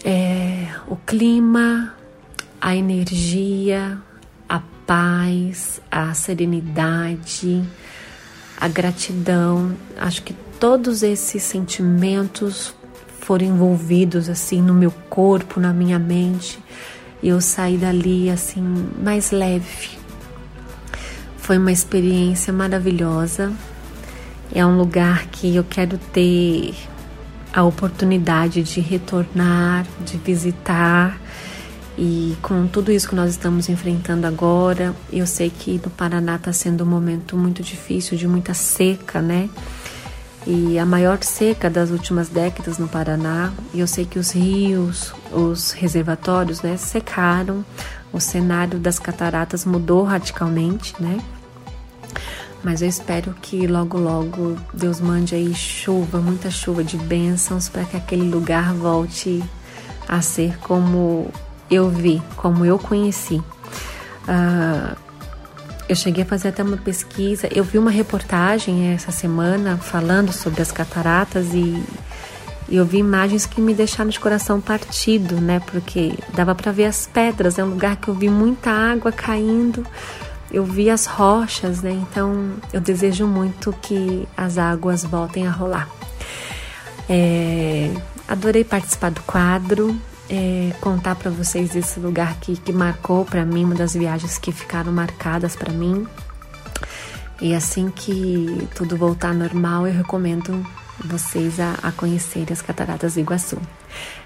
É, 0.03 0.67
o 0.89 0.97
clima, 0.97 1.93
a 2.59 2.75
energia, 2.75 3.99
a 4.49 4.63
paz, 4.87 5.79
a 5.91 6.15
serenidade, 6.15 7.63
a 8.59 8.67
gratidão, 8.67 9.77
acho 9.99 10.23
que 10.23 10.35
todos 10.61 11.03
esses 11.03 11.43
sentimentos 11.43 12.75
foram 13.21 13.47
envolvidos 13.47 14.29
assim 14.29 14.61
no 14.61 14.75
meu 14.75 14.91
corpo, 15.09 15.59
na 15.59 15.73
minha 15.73 15.99
mente, 15.99 16.59
e 17.23 17.29
eu 17.29 17.41
saí 17.41 17.79
dali 17.79 18.29
assim 18.29 18.63
mais 19.03 19.31
leve. 19.31 19.99
Foi 21.39 21.57
uma 21.57 21.73
experiência 21.73 22.53
maravilhosa. 22.53 23.51
É 24.55 24.65
um 24.65 24.77
lugar 24.77 25.27
que 25.29 25.57
eu 25.57 25.65
quero 25.65 25.97
ter 26.13 26.75
a 27.53 27.65
oportunidade 27.65 28.63
de 28.63 28.81
retornar, 28.81 29.87
de 30.05 30.19
visitar. 30.19 31.19
E 31.97 32.37
com 32.43 32.67
tudo 32.67 32.93
isso 32.93 33.09
que 33.09 33.15
nós 33.15 33.31
estamos 33.31 33.69
enfrentando 33.69 34.27
agora, 34.27 34.95
eu 35.13 35.27
sei 35.27 35.51
que 35.51 35.81
no 35.85 35.91
Paraná 35.91 36.37
está 36.37 36.53
sendo 36.53 36.85
um 36.85 36.87
momento 36.87 37.37
muito 37.37 37.63
difícil, 37.63 38.17
de 38.17 38.29
muita 38.29 38.55
seca, 38.55 39.21
né? 39.21 39.49
E 40.47 40.79
a 40.79 40.87
maior 40.87 41.23
seca 41.23 41.69
das 41.69 41.91
últimas 41.91 42.29
décadas 42.29 42.79
no 42.79 42.89
Paraná. 42.89 43.53
E 43.75 43.81
eu 43.81 43.87
sei 43.87 44.05
que 44.05 44.19
os 44.19 44.31
rios, 44.31 45.13
os 45.33 45.73
reservatórios, 45.73 46.63
né, 46.63 46.77
secaram. 46.77 47.65
O 48.13 48.19
cenário 48.19 48.79
das 48.79 48.99
cataratas 48.99 49.65
mudou 49.65 50.03
radicalmente, 50.03 50.95
né? 51.01 51.19
Mas 52.63 52.83
eu 52.83 52.89
espero 52.89 53.35
que 53.41 53.67
logo 53.67 53.97
logo 53.97 54.57
Deus 54.75 55.01
mande 55.01 55.35
aí 55.35 55.55
chuva, 55.55 56.21
muita 56.21 56.51
chuva 56.51 56.83
de 56.83 56.97
bênçãos 56.97 57.69
para 57.69 57.85
que 57.85 57.97
aquele 57.97 58.29
lugar 58.29 58.75
volte 58.75 59.43
a 60.09 60.21
ser 60.21 60.59
como 60.59 61.31
eu 61.71 61.89
vi, 61.89 62.21
como 62.37 62.65
eu 62.65 62.79
conheci. 62.79 63.37
Uh, 63.37 64.97
eu 65.91 65.97
cheguei 65.97 66.23
a 66.23 66.27
fazer 66.27 66.49
até 66.49 66.63
uma 66.63 66.77
pesquisa. 66.77 67.49
Eu 67.53 67.65
vi 67.65 67.77
uma 67.77 67.91
reportagem 67.91 68.95
essa 68.95 69.11
semana 69.11 69.77
falando 69.77 70.33
sobre 70.33 70.63
as 70.63 70.71
cataratas 70.71 71.53
e, 71.53 71.83
eu 72.69 72.87
vi 72.87 72.99
imagens 72.99 73.45
que 73.45 73.61
me 73.61 73.75
deixaram 73.75 74.09
de 74.09 74.21
coração 74.21 74.61
partido, 74.61 75.41
né? 75.41 75.61
Porque 75.67 76.15
dava 76.33 76.55
para 76.55 76.71
ver 76.71 76.85
as 76.85 77.09
pedras. 77.09 77.59
É 77.59 77.65
um 77.65 77.71
lugar 77.71 77.97
que 77.97 78.07
eu 78.07 78.15
vi 78.15 78.29
muita 78.29 78.71
água 78.71 79.11
caindo. 79.11 79.85
Eu 80.53 80.65
vi 80.65 80.89
as 80.89 81.07
rochas, 81.07 81.83
né? 81.83 81.91
Então 81.91 82.53
eu 82.73 82.81
desejo 82.81 83.27
muito 83.27 83.75
que 83.83 84.29
as 84.37 84.57
águas 84.57 85.03
voltem 85.03 85.49
a 85.49 85.51
rolar. 85.51 85.89
É, 87.09 87.93
adorei 88.29 88.63
participar 88.63 89.11
do 89.11 89.23
quadro 89.23 90.01
é, 90.31 90.73
contar 90.81 91.17
para 91.17 91.31
vocês 91.31 91.75
esse 91.75 91.99
lugar 91.99 92.39
que, 92.41 92.57
que 92.57 92.73
marcou 92.73 93.25
para 93.25 93.45
mim, 93.45 93.65
uma 93.65 93.75
das 93.75 93.95
viagens 93.95 94.39
que 94.39 94.53
ficaram 94.53 94.93
marcadas 94.93 95.57
para 95.57 95.73
mim. 95.73 96.07
E 97.41 97.55
assim 97.55 97.91
que 97.91 98.69
tudo 98.75 98.97
voltar 98.97 99.35
normal, 99.35 99.87
eu 99.87 99.93
recomendo 99.93 100.65
vocês 101.05 101.59
a, 101.59 101.75
a 101.83 101.91
conhecerem 101.91 102.49
as 102.51 102.63
Cataratas 102.63 103.15
do 103.15 103.21
Iguaçu. 103.21 103.59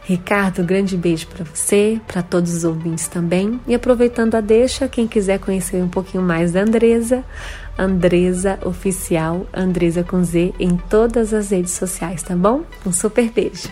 Ricardo, 0.03 0.63
um 0.63 0.67
grande 0.67 0.97
beijo 0.97 1.27
para 1.29 1.45
você, 1.45 2.01
para 2.07 2.23
todos 2.23 2.53
os 2.55 2.65
ouvintes 2.65 3.07
também. 3.07 3.59
E 3.67 3.75
aproveitando 3.75 4.35
a 4.35 4.41
deixa, 4.41 4.89
quem 4.89 5.07
quiser 5.07 5.39
conhecer 5.39 5.83
um 5.83 5.89
pouquinho 5.89 6.23
mais 6.23 6.53
da 6.53 6.61
Andresa, 6.61 7.25
Andresa 7.79 8.59
Oficial, 8.65 9.47
Andresa 9.55 10.03
com 10.05 10.23
Z 10.23 10.53
em 10.59 10.77
todas 10.77 11.33
as 11.33 11.51
redes 11.51 11.73
sociais, 11.73 12.23
tá 12.23 12.37
bom? 12.37 12.65
Um 12.85 12.93
super 12.93 13.31
beijo. 13.31 13.71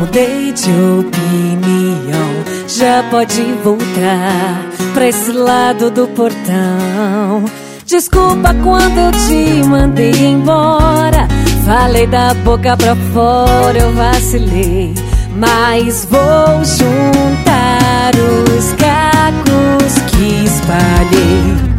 Mudei 0.00 0.52
de 0.52 0.70
opinião. 0.98 2.30
Já 2.66 3.04
pode 3.10 3.42
voltar 3.62 4.66
pra 4.94 5.06
esse 5.08 5.30
lado 5.30 5.90
do 5.90 6.08
portão. 6.08 7.44
Desculpa 7.84 8.54
quando 8.62 8.98
eu 8.98 9.12
te 9.12 9.62
mandei 9.68 10.12
embora. 10.12 11.28
Falei 11.66 12.06
da 12.06 12.32
boca 12.34 12.76
pra 12.76 12.96
fora, 13.12 13.78
eu 13.78 13.92
vacilei. 13.92 14.94
Mas 15.36 16.06
vou 16.06 16.64
juntar 16.64 18.12
os 18.56 18.72
cacos 18.72 19.98
que 20.10 20.44
espalhei. 20.44 21.70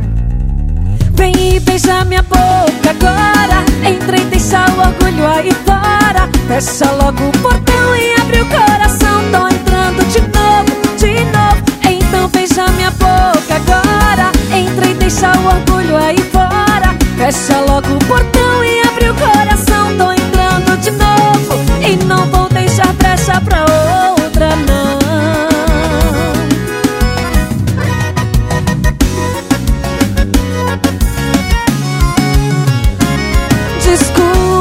Vem 1.13 1.55
e 1.55 1.60
beija 1.60 2.05
minha 2.05 2.23
boca 2.23 2.89
agora. 2.89 3.63
Entra 3.84 4.17
e 4.17 4.20
deixa 4.51 4.65
o 4.73 4.79
orgulho 4.79 5.27
aí 5.27 5.51
fora. 5.65 6.29
Fecha 6.45 6.91
logo 6.91 7.29
o 7.29 7.31
portão 7.39 7.95
e 7.95 8.13
abre 8.19 8.41
o 8.41 8.45
coração. 8.47 9.23
Tô 9.31 9.47
entrando 9.47 10.03
de 10.11 10.19
novo, 10.19 10.97
de 10.97 11.23
novo. 11.31 11.61
Então 11.89 12.27
beija 12.27 12.67
minha 12.71 12.91
boca 12.91 13.55
agora. 13.55 14.31
Entra 14.53 14.87
e 14.87 14.93
deixa 14.95 15.31
o 15.39 15.45
orgulho 15.45 15.95
aí 15.95 16.17
fora. 16.17 16.93
Fecha 17.17 17.61
logo 17.61 17.93
o 17.93 18.05
portão 18.05 18.63
e 18.63 18.81
abre 18.81 19.09
o 19.09 19.15
coração. 19.15 19.97
Tô 19.97 20.11
entrando 20.11 20.77
de 20.81 20.91
novo 20.91 21.63
e 21.81 21.95
não 22.05 22.21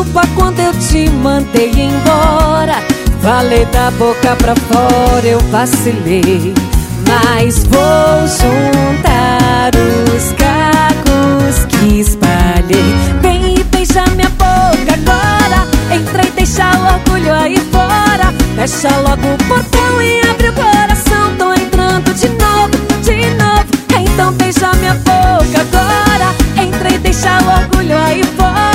desculpa 0.01 0.23
quando 0.35 0.61
eu 0.61 0.73
te 0.73 1.11
mandei 1.11 1.71
embora. 1.71 2.83
Falei 3.21 3.67
da 3.67 3.91
boca 3.93 4.35
pra 4.37 4.55
fora, 4.57 5.27
eu 5.27 5.39
vacilei. 5.51 6.55
Mas 7.07 7.65
vou 7.65 8.27
juntar 8.27 9.71
os 10.15 10.33
cacos 10.33 11.67
que 11.69 12.01
espalhei. 12.01 12.95
Vem 13.21 13.59
e 13.59 13.65
beija 13.65 14.05
minha 14.17 14.31
boca 14.31 14.95
agora. 14.95 15.67
Entra 15.95 16.27
e 16.27 16.31
deixa 16.31 16.71
o 16.79 16.95
orgulho 16.95 17.35
aí 17.35 17.59
fora. 17.71 18.33
Fecha 18.57 18.97
logo 18.99 19.35
o 19.35 19.49
portão 19.49 20.03
e 20.03 20.21
abre 20.31 20.49
o 20.49 20.53
coração. 20.55 21.37
Tô 21.37 21.53
entrando 21.53 22.15
de 22.15 22.29
novo, 22.29 23.03
de 23.03 23.31
novo. 23.35 23.71
Então 24.01 24.33
beija 24.33 24.73
minha 24.79 24.95
boca 24.95 25.61
agora. 25.61 26.35
Entra 26.57 26.91
e 26.91 26.99
deixa 26.99 27.39
o 27.43 27.63
orgulho 27.63 27.99
aí 27.99 28.23
fora. 28.37 28.69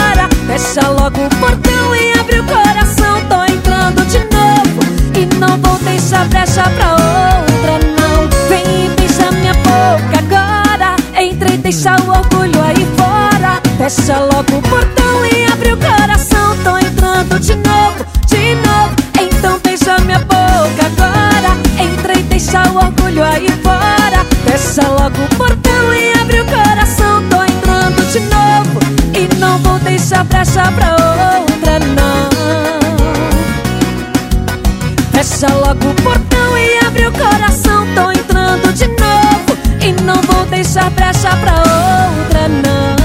Fecha 0.57 0.87
logo 0.87 1.19
o 1.19 1.29
portão 1.35 1.93
e 1.97 2.17
abre 2.17 2.39
o 2.39 2.43
coração. 2.45 3.19
Tô 3.27 3.43
entrando 3.43 4.05
de 4.05 4.19
novo 4.19 4.79
e 5.13 5.25
não 5.35 5.57
vou 5.57 5.77
deixar 5.79 6.25
brecha 6.29 6.63
pra 6.63 6.91
outra, 6.91 7.77
não. 7.99 8.29
Vem 8.47 8.85
e 8.85 8.89
beija 8.95 9.31
minha 9.31 9.53
boca 9.53 10.17
agora. 10.17 10.95
Entra 11.21 11.53
e 11.53 11.57
deixa 11.57 11.97
o 11.97 12.09
orgulho 12.09 12.63
aí 12.63 12.87
fora. 12.95 13.61
Fecha 13.77 14.17
logo 14.17 14.57
o 14.57 14.61
portão 14.61 15.25
e 15.25 15.45
abre 15.51 15.73
o 15.73 15.77
coração. 15.77 16.55
Tô 16.63 16.77
entrando 16.77 17.37
de 17.37 17.55
novo, 17.55 18.05
de 18.25 18.55
novo. 18.55 18.95
Então 19.21 19.59
beija 19.59 19.97
minha 20.05 20.19
boca 20.19 20.85
agora. 20.85 21.57
Entra 21.77 22.17
e 22.17 22.23
deixa 22.23 22.63
o 22.69 22.77
orgulho 22.77 23.25
aí 23.25 23.49
fora. 23.61 24.25
Fecha 24.45 24.87
logo 24.87 25.21
o 25.21 25.35
portão 25.35 25.74
vou 30.15 30.23
deixar 30.23 30.23
brecha 30.23 30.71
pra 30.71 30.91
outra, 30.91 31.79
não. 31.79 32.29
Fecha 35.11 35.53
logo 35.53 35.89
o 35.89 35.95
portão 35.95 36.57
e 36.57 36.85
abre 36.85 37.07
o 37.07 37.11
coração. 37.11 37.85
Tô 37.93 38.11
entrando 38.11 38.73
de 38.73 38.87
novo 38.87 39.57
e 39.81 39.91
não 40.03 40.21
vou 40.21 40.45
deixar 40.45 40.89
brecha 40.91 41.35
pra 41.37 41.57
outra, 41.57 42.47
não. 42.47 42.95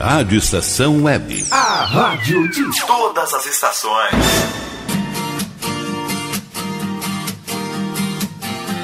Rádio 0.00 0.38
Estação 0.38 1.02
Web. 1.02 1.46
A 1.50 1.84
rádio 1.84 2.48
de 2.48 2.86
todas 2.86 3.34
as 3.34 3.46
estações. 3.46 4.67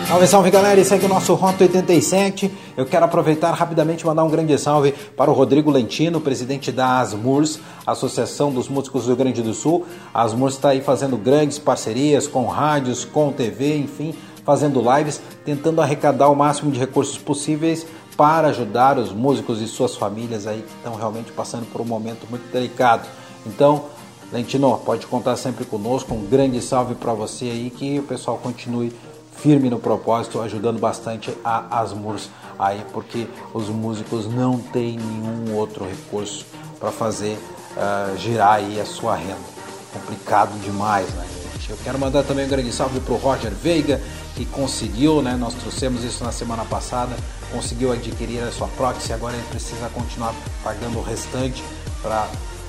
Salve, 0.06 0.26
salve 0.26 0.50
galera, 0.50 0.78
esse 0.78 0.92
aqui 0.92 1.04
é 1.04 1.06
o 1.06 1.10
nosso 1.10 1.32
Rota 1.34 1.64
87. 1.64 2.52
Eu 2.76 2.84
quero 2.84 3.06
aproveitar 3.06 3.52
rapidamente 3.52 4.02
e 4.02 4.06
mandar 4.06 4.22
um 4.22 4.28
grande 4.28 4.56
salve 4.58 4.92
para 5.16 5.30
o 5.30 5.34
Rodrigo 5.34 5.70
Lentino, 5.70 6.20
presidente 6.20 6.70
da 6.70 7.00
Asmurs, 7.00 7.58
Associação 7.86 8.52
dos 8.52 8.68
Músicos 8.68 9.04
do 9.04 9.08
Rio 9.08 9.16
Grande 9.16 9.42
do 9.42 9.54
Sul. 9.54 9.86
A 10.12 10.22
Asmurs 10.22 10.54
está 10.54 10.70
aí 10.70 10.82
fazendo 10.82 11.16
grandes 11.16 11.58
parcerias 11.58 12.26
com 12.28 12.44
rádios, 12.46 13.04
com 13.04 13.32
TV, 13.32 13.78
enfim, 13.78 14.14
fazendo 14.44 14.84
lives, 14.94 15.22
tentando 15.44 15.80
arrecadar 15.80 16.28
o 16.28 16.36
máximo 16.36 16.70
de 16.70 16.78
recursos 16.78 17.16
possíveis 17.16 17.86
para 18.14 18.48
ajudar 18.48 18.98
os 18.98 19.10
músicos 19.10 19.62
e 19.62 19.66
suas 19.66 19.96
famílias 19.96 20.46
aí 20.46 20.60
que 20.60 20.74
estão 20.76 20.94
realmente 20.94 21.32
passando 21.32 21.64
por 21.72 21.80
um 21.80 21.84
momento 21.84 22.26
muito 22.28 22.52
delicado. 22.52 23.08
Então, 23.46 23.86
Lentino, 24.30 24.78
pode 24.84 25.06
contar 25.06 25.36
sempre 25.36 25.64
conosco. 25.64 26.14
Um 26.14 26.26
grande 26.26 26.60
salve 26.60 26.94
para 26.94 27.14
você 27.14 27.46
aí, 27.46 27.70
que 27.70 27.98
o 27.98 28.02
pessoal 28.02 28.36
continue 28.36 28.92
firme 29.36 29.68
no 29.68 29.78
propósito, 29.78 30.40
ajudando 30.40 30.78
bastante 30.78 31.36
a 31.44 31.80
Asmurs 31.80 32.30
aí, 32.58 32.84
porque 32.92 33.26
os 33.52 33.68
músicos 33.68 34.26
não 34.26 34.58
têm 34.58 34.98
nenhum 34.98 35.54
outro 35.56 35.84
recurso 35.84 36.46
para 36.78 36.90
fazer 36.90 37.38
uh, 37.76 38.16
girar 38.18 38.54
aí 38.54 38.80
a 38.80 38.86
sua 38.86 39.16
renda. 39.16 39.54
Complicado 39.92 40.58
demais, 40.60 41.08
né, 41.14 41.26
gente? 41.42 41.70
Eu 41.70 41.76
quero 41.82 41.98
mandar 41.98 42.22
também 42.24 42.46
um 42.46 42.48
grande 42.48 42.72
salve 42.72 43.00
para 43.00 43.14
o 43.14 43.16
Roger 43.16 43.52
Veiga, 43.52 44.00
que 44.34 44.44
conseguiu, 44.44 45.22
né? 45.22 45.36
Nós 45.36 45.54
trouxemos 45.54 46.02
isso 46.02 46.24
na 46.24 46.32
semana 46.32 46.64
passada, 46.64 47.16
conseguiu 47.52 47.92
adquirir 47.92 48.42
a 48.42 48.50
sua 48.50 48.68
prótese, 48.68 49.12
agora 49.12 49.34
ele 49.34 49.46
precisa 49.48 49.88
continuar 49.90 50.34
pagando 50.62 50.98
o 50.98 51.02
restante 51.02 51.62
para 52.02 52.26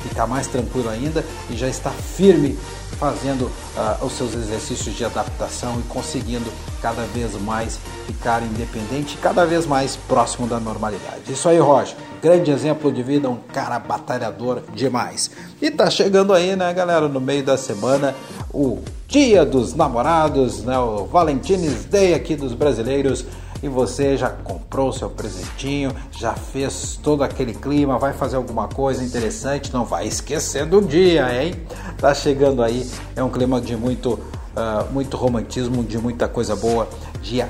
ficar 0.07 0.27
mais 0.27 0.47
tranquilo 0.47 0.89
ainda 0.89 1.23
e 1.49 1.55
já 1.55 1.67
está 1.67 1.89
firme 1.89 2.57
fazendo 2.99 3.45
uh, 3.45 4.05
os 4.05 4.13
seus 4.13 4.33
exercícios 4.33 4.95
de 4.95 5.03
adaptação 5.03 5.79
e 5.79 5.83
conseguindo 5.83 6.49
cada 6.81 7.03
vez 7.03 7.33
mais 7.41 7.79
ficar 8.05 8.41
independente, 8.41 9.17
cada 9.17 9.45
vez 9.45 9.65
mais 9.65 9.95
próximo 9.95 10.47
da 10.47 10.59
normalidade. 10.59 11.21
Isso 11.29 11.49
aí, 11.49 11.59
Roger. 11.59 11.95
Grande 12.21 12.49
exemplo 12.49 12.91
de 12.91 13.03
vida, 13.03 13.29
um 13.29 13.37
cara 13.53 13.77
batalhador 13.77 14.61
demais. 14.73 15.29
E 15.61 15.69
tá 15.69 15.89
chegando 15.89 16.33
aí, 16.33 16.55
né, 16.55 16.73
galera, 16.73 17.07
no 17.07 17.21
meio 17.21 17.43
da 17.43 17.57
semana, 17.57 18.15
o 18.51 18.79
Dia 19.07 19.45
dos 19.45 19.75
Namorados, 19.75 20.63
né, 20.63 20.77
o 20.79 21.05
Valentine's 21.05 21.85
Day 21.85 22.13
aqui 22.13 22.35
dos 22.35 22.53
brasileiros 22.53 23.25
e 23.61 23.67
você 23.67 24.17
já 24.17 24.29
comprou 24.29 24.91
seu 24.91 25.09
presentinho, 25.09 25.95
já 26.11 26.33
fez 26.33 26.99
todo 27.01 27.23
aquele 27.23 27.53
clima, 27.53 27.97
vai 27.97 28.13
fazer 28.13 28.35
alguma 28.35 28.67
coisa 28.67 29.03
interessante, 29.03 29.73
não 29.73 29.85
vai 29.85 30.07
esquecer 30.07 30.65
do 30.65 30.81
dia, 30.81 31.43
hein? 31.43 31.55
Tá 31.97 32.13
chegando 32.13 32.61
aí, 32.63 32.89
é 33.15 33.23
um 33.23 33.29
clima 33.29 33.59
de 33.61 33.75
muito, 33.75 34.13
uh, 34.13 34.91
muito 34.91 35.17
romantismo, 35.17 35.83
de 35.83 35.97
muita 35.97 36.27
coisa 36.27 36.55
boa. 36.55 36.87
Dia 37.21 37.49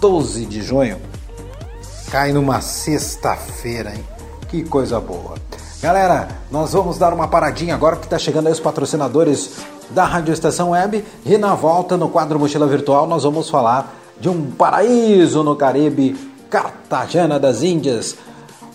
12 0.00 0.46
de 0.46 0.62
junho, 0.62 0.98
cai 2.10 2.32
numa 2.32 2.60
sexta-feira, 2.60 3.94
hein? 3.94 4.04
Que 4.48 4.64
coisa 4.64 4.98
boa. 5.00 5.34
Galera, 5.80 6.28
nós 6.50 6.72
vamos 6.72 6.98
dar 6.98 7.12
uma 7.14 7.28
paradinha 7.28 7.74
agora 7.74 7.96
que 7.96 8.04
está 8.04 8.18
chegando 8.18 8.48
aí 8.48 8.52
os 8.52 8.60
patrocinadores 8.60 9.52
da 9.90 10.04
Rádio 10.04 10.32
Estação 10.32 10.70
Web 10.70 11.04
e 11.24 11.38
na 11.38 11.54
volta 11.54 11.96
no 11.96 12.08
quadro 12.08 12.38
Mochila 12.38 12.66
Virtual 12.66 13.06
nós 13.06 13.24
vamos 13.24 13.48
falar 13.48 13.99
de 14.20 14.28
um 14.28 14.50
paraíso 14.50 15.42
no 15.42 15.56
Caribe, 15.56 16.16
Cartagena 16.50 17.38
das 17.38 17.62
Índias, 17.62 18.16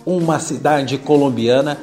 uma 0.06 0.40
cidade 0.40 0.98
colombiana 0.98 1.78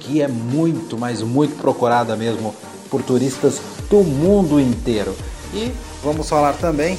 que 0.00 0.20
é 0.20 0.28
muito, 0.28 0.98
mas 0.98 1.22
muito 1.22 1.56
procurada 1.56 2.14
mesmo 2.14 2.54
por 2.90 3.02
turistas 3.02 3.60
do 3.90 4.04
mundo 4.04 4.60
inteiro. 4.60 5.14
E 5.52 5.72
vamos 6.02 6.28
falar 6.28 6.52
também 6.54 6.98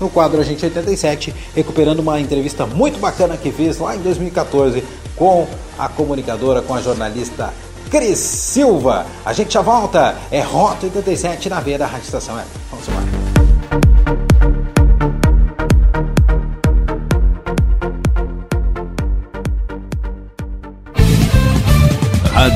no 0.00 0.08
quadro 0.08 0.40
Agente 0.40 0.64
87, 0.64 1.34
recuperando 1.54 2.00
uma 2.00 2.18
entrevista 2.18 2.66
muito 2.66 2.98
bacana 2.98 3.36
que 3.36 3.52
fiz 3.52 3.78
lá 3.78 3.94
em 3.94 4.00
2014 4.00 4.82
com 5.14 5.46
a 5.78 5.88
comunicadora, 5.88 6.62
com 6.62 6.74
a 6.74 6.80
jornalista 6.80 7.52
Cris 7.90 8.18
Silva. 8.18 9.04
A 9.24 9.32
gente 9.34 9.52
já 9.52 9.60
volta, 9.60 10.16
é 10.30 10.40
Rota 10.40 10.86
87 10.86 11.50
na 11.50 11.60
veia 11.60 11.78
da 11.78 11.86
Rádio 11.86 12.06
Estação. 12.06 12.38
É, 12.38 12.44
vamos 12.70 12.88
embora. 12.88 12.99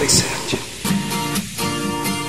Rato 0.00 0.06
87. 0.06 0.58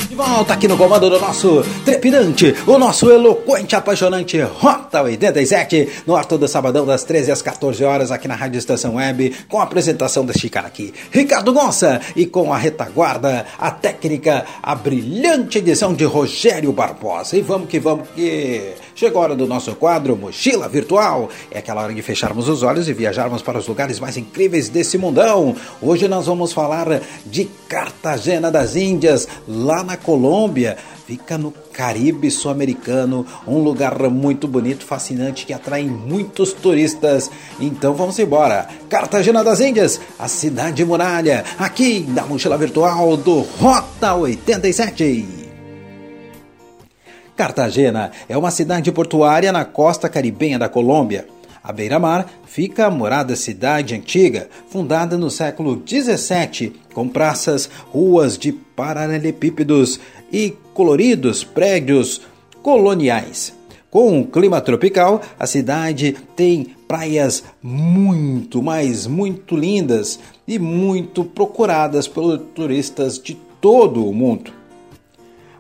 De 0.10 0.15
volta 0.15 0.53
aqui 0.53 0.67
no 0.67 0.77
comando 0.77 1.10
do 1.10 1.19
nosso 1.19 1.63
trepidante, 1.86 2.53
o 2.67 2.77
nosso 2.77 3.10
eloquente, 3.10 3.77
apaixonante 3.77 4.41
Rota 4.41 5.03
87, 5.03 6.03
no 6.05 6.15
ar 6.15 6.25
todo 6.25 6.47
sabadão 6.49 6.86
das 6.86 7.05
13 7.05 7.31
às 7.31 7.41
14 7.41 7.81
horas 7.84 8.12
aqui 8.12 8.27
na 8.27 8.36
Rádio 8.36 8.57
Estação 8.57 8.95
Web, 8.95 9.34
com 9.47 9.60
a 9.60 9.63
apresentação 9.63 10.25
deste 10.25 10.49
cara 10.49 10.67
aqui, 10.67 10.93
Ricardo 11.12 11.53
Gonça, 11.53 12.01
e 12.13 12.25
com 12.25 12.51
a 12.51 12.57
retaguarda, 12.57 13.45
a 13.57 13.71
técnica, 13.71 14.45
a 14.62 14.75
brilhante 14.75 15.60
edição 15.60 15.93
de 15.93 16.03
Rogério 16.03 16.73
Barbosa. 16.73 17.38
E 17.38 17.41
vamos 17.41 17.69
que 17.69 17.79
vamos 17.79 18.10
que 18.10 18.73
chegou 19.01 19.19
a 19.19 19.25
hora 19.25 19.35
do 19.35 19.47
nosso 19.47 19.75
quadro 19.75 20.15
Mochila 20.15 20.69
Virtual. 20.69 21.27
É 21.49 21.57
aquela 21.57 21.81
hora 21.81 21.91
de 21.91 22.03
fecharmos 22.03 22.47
os 22.47 22.61
olhos 22.61 22.87
e 22.87 22.93
viajarmos 22.93 23.41
para 23.41 23.57
os 23.57 23.67
lugares 23.67 23.99
mais 23.99 24.15
incríveis 24.15 24.69
desse 24.69 24.95
mundão. 24.95 25.55
Hoje 25.81 26.07
nós 26.07 26.27
vamos 26.27 26.53
falar 26.53 27.01
de 27.25 27.45
Cartagena 27.67 28.51
das 28.51 28.75
Índias, 28.75 29.27
lá 29.47 29.83
na 29.83 29.97
Colômbia. 29.97 30.77
Fica 31.07 31.35
no 31.35 31.51
Caribe 31.73 32.29
Sul-Americano, 32.29 33.25
um 33.47 33.57
lugar 33.57 33.97
muito 34.07 34.47
bonito, 34.47 34.85
fascinante 34.85 35.47
que 35.47 35.51
atrai 35.51 35.83
muitos 35.83 36.53
turistas. 36.53 37.31
Então 37.59 37.95
vamos 37.95 38.19
embora. 38.19 38.67
Cartagena 38.87 39.43
das 39.43 39.61
Índias, 39.61 39.99
a 40.19 40.27
cidade 40.27 40.85
muralha, 40.85 41.43
aqui 41.57 42.05
na 42.07 42.23
mochila 42.23 42.55
virtual 42.55 43.17
do 43.17 43.41
Rota 43.41 44.13
87. 44.13 45.40
Cartagena 47.35 48.11
é 48.27 48.37
uma 48.37 48.51
cidade 48.51 48.91
portuária 48.91 49.51
na 49.51 49.65
costa 49.65 50.09
caribenha 50.09 50.59
da 50.59 50.69
Colômbia. 50.69 51.27
À 51.63 51.71
beira-mar 51.71 52.27
fica 52.45 52.87
a 52.87 52.91
morada 52.91 53.35
cidade 53.35 53.93
antiga, 53.93 54.49
fundada 54.69 55.17
no 55.17 55.29
século 55.29 55.75
17, 55.75 56.73
com 56.93 57.07
praças, 57.07 57.69
ruas 57.91 58.37
de 58.37 58.51
paralelepípedos 58.51 59.99
e 60.31 60.55
coloridos 60.73 61.43
prédios 61.43 62.21
coloniais. 62.63 63.53
Com 63.91 64.19
um 64.19 64.23
clima 64.23 64.61
tropical, 64.61 65.21
a 65.37 65.45
cidade 65.45 66.15
tem 66.35 66.75
praias 66.87 67.43
muito, 67.61 68.63
mas 68.63 69.05
muito 69.05 69.55
lindas 69.55 70.17
e 70.47 70.57
muito 70.57 71.23
procuradas 71.25 72.07
pelos 72.07 72.41
turistas 72.55 73.19
de 73.19 73.35
todo 73.59 74.07
o 74.07 74.13
mundo. 74.13 74.51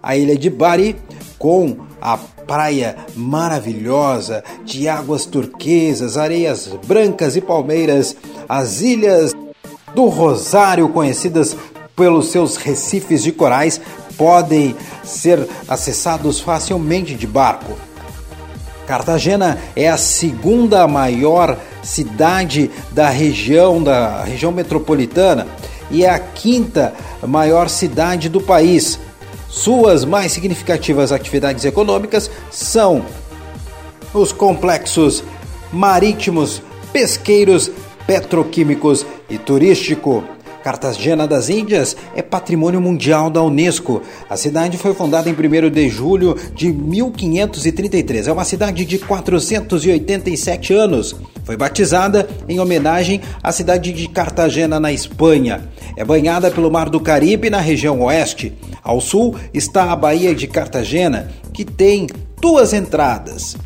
A 0.01 0.17
ilha 0.17 0.37
de 0.37 0.49
Bari, 0.49 0.95
com 1.41 1.75
a 1.99 2.17
praia 2.17 2.97
maravilhosa 3.15 4.43
de 4.63 4.87
águas 4.87 5.25
turquesas, 5.25 6.15
areias 6.15 6.69
brancas 6.85 7.35
e 7.35 7.41
palmeiras, 7.41 8.15
as 8.47 8.79
ilhas 8.79 9.33
do 9.95 10.05
Rosário, 10.05 10.87
conhecidas 10.89 11.57
pelos 11.95 12.27
seus 12.27 12.57
recifes 12.57 13.23
de 13.23 13.31
corais, 13.31 13.81
podem 14.15 14.75
ser 15.03 15.47
acessados 15.67 16.39
facilmente 16.39 17.15
de 17.15 17.25
barco. 17.25 17.73
Cartagena 18.85 19.57
é 19.75 19.89
a 19.89 19.97
segunda 19.97 20.87
maior 20.87 21.57
cidade 21.81 22.69
da 22.91 23.09
região 23.09 23.81
da 23.81 24.23
região 24.23 24.51
metropolitana 24.51 25.47
e 25.89 26.05
é 26.05 26.09
a 26.11 26.19
quinta 26.19 26.93
maior 27.25 27.67
cidade 27.67 28.29
do 28.29 28.39
país. 28.39 28.99
Suas 29.51 30.05
mais 30.05 30.31
significativas 30.31 31.11
atividades 31.11 31.65
econômicas 31.65 32.31
são 32.49 33.05
os 34.13 34.31
complexos 34.31 35.21
marítimos, 35.73 36.61
pesqueiros, 36.93 37.69
petroquímicos 38.07 39.05
e 39.29 39.37
turístico. 39.37 40.23
Cartagena 40.63 41.27
das 41.27 41.49
Índias 41.49 41.97
é 42.15 42.21
patrimônio 42.21 42.79
mundial 42.79 43.29
da 43.29 43.41
Unesco. 43.41 44.01
A 44.29 44.37
cidade 44.37 44.77
foi 44.77 44.93
fundada 44.93 45.29
em 45.29 45.33
1 45.33 45.69
de 45.69 45.89
julho 45.89 46.35
de 46.55 46.71
1533. 46.71 48.27
É 48.27 48.31
uma 48.31 48.45
cidade 48.45 48.85
de 48.85 48.99
487 48.99 50.73
anos. 50.73 51.15
Foi 51.43 51.57
batizada 51.57 52.27
em 52.47 52.59
homenagem 52.59 53.21
à 53.41 53.51
cidade 53.51 53.91
de 53.91 54.07
Cartagena, 54.07 54.79
na 54.79 54.91
Espanha. 54.91 55.67
É 55.97 56.05
banhada 56.05 56.51
pelo 56.51 56.71
Mar 56.71 56.89
do 56.89 56.99
Caribe 56.99 57.49
na 57.49 57.59
região 57.59 57.99
oeste. 58.01 58.53
Ao 58.83 59.01
sul 59.01 59.35
está 59.53 59.91
a 59.91 59.95
Baía 59.95 60.33
de 60.33 60.47
Cartagena, 60.47 61.29
que 61.53 61.65
tem 61.65 62.07
duas 62.39 62.73
entradas. 62.73 63.57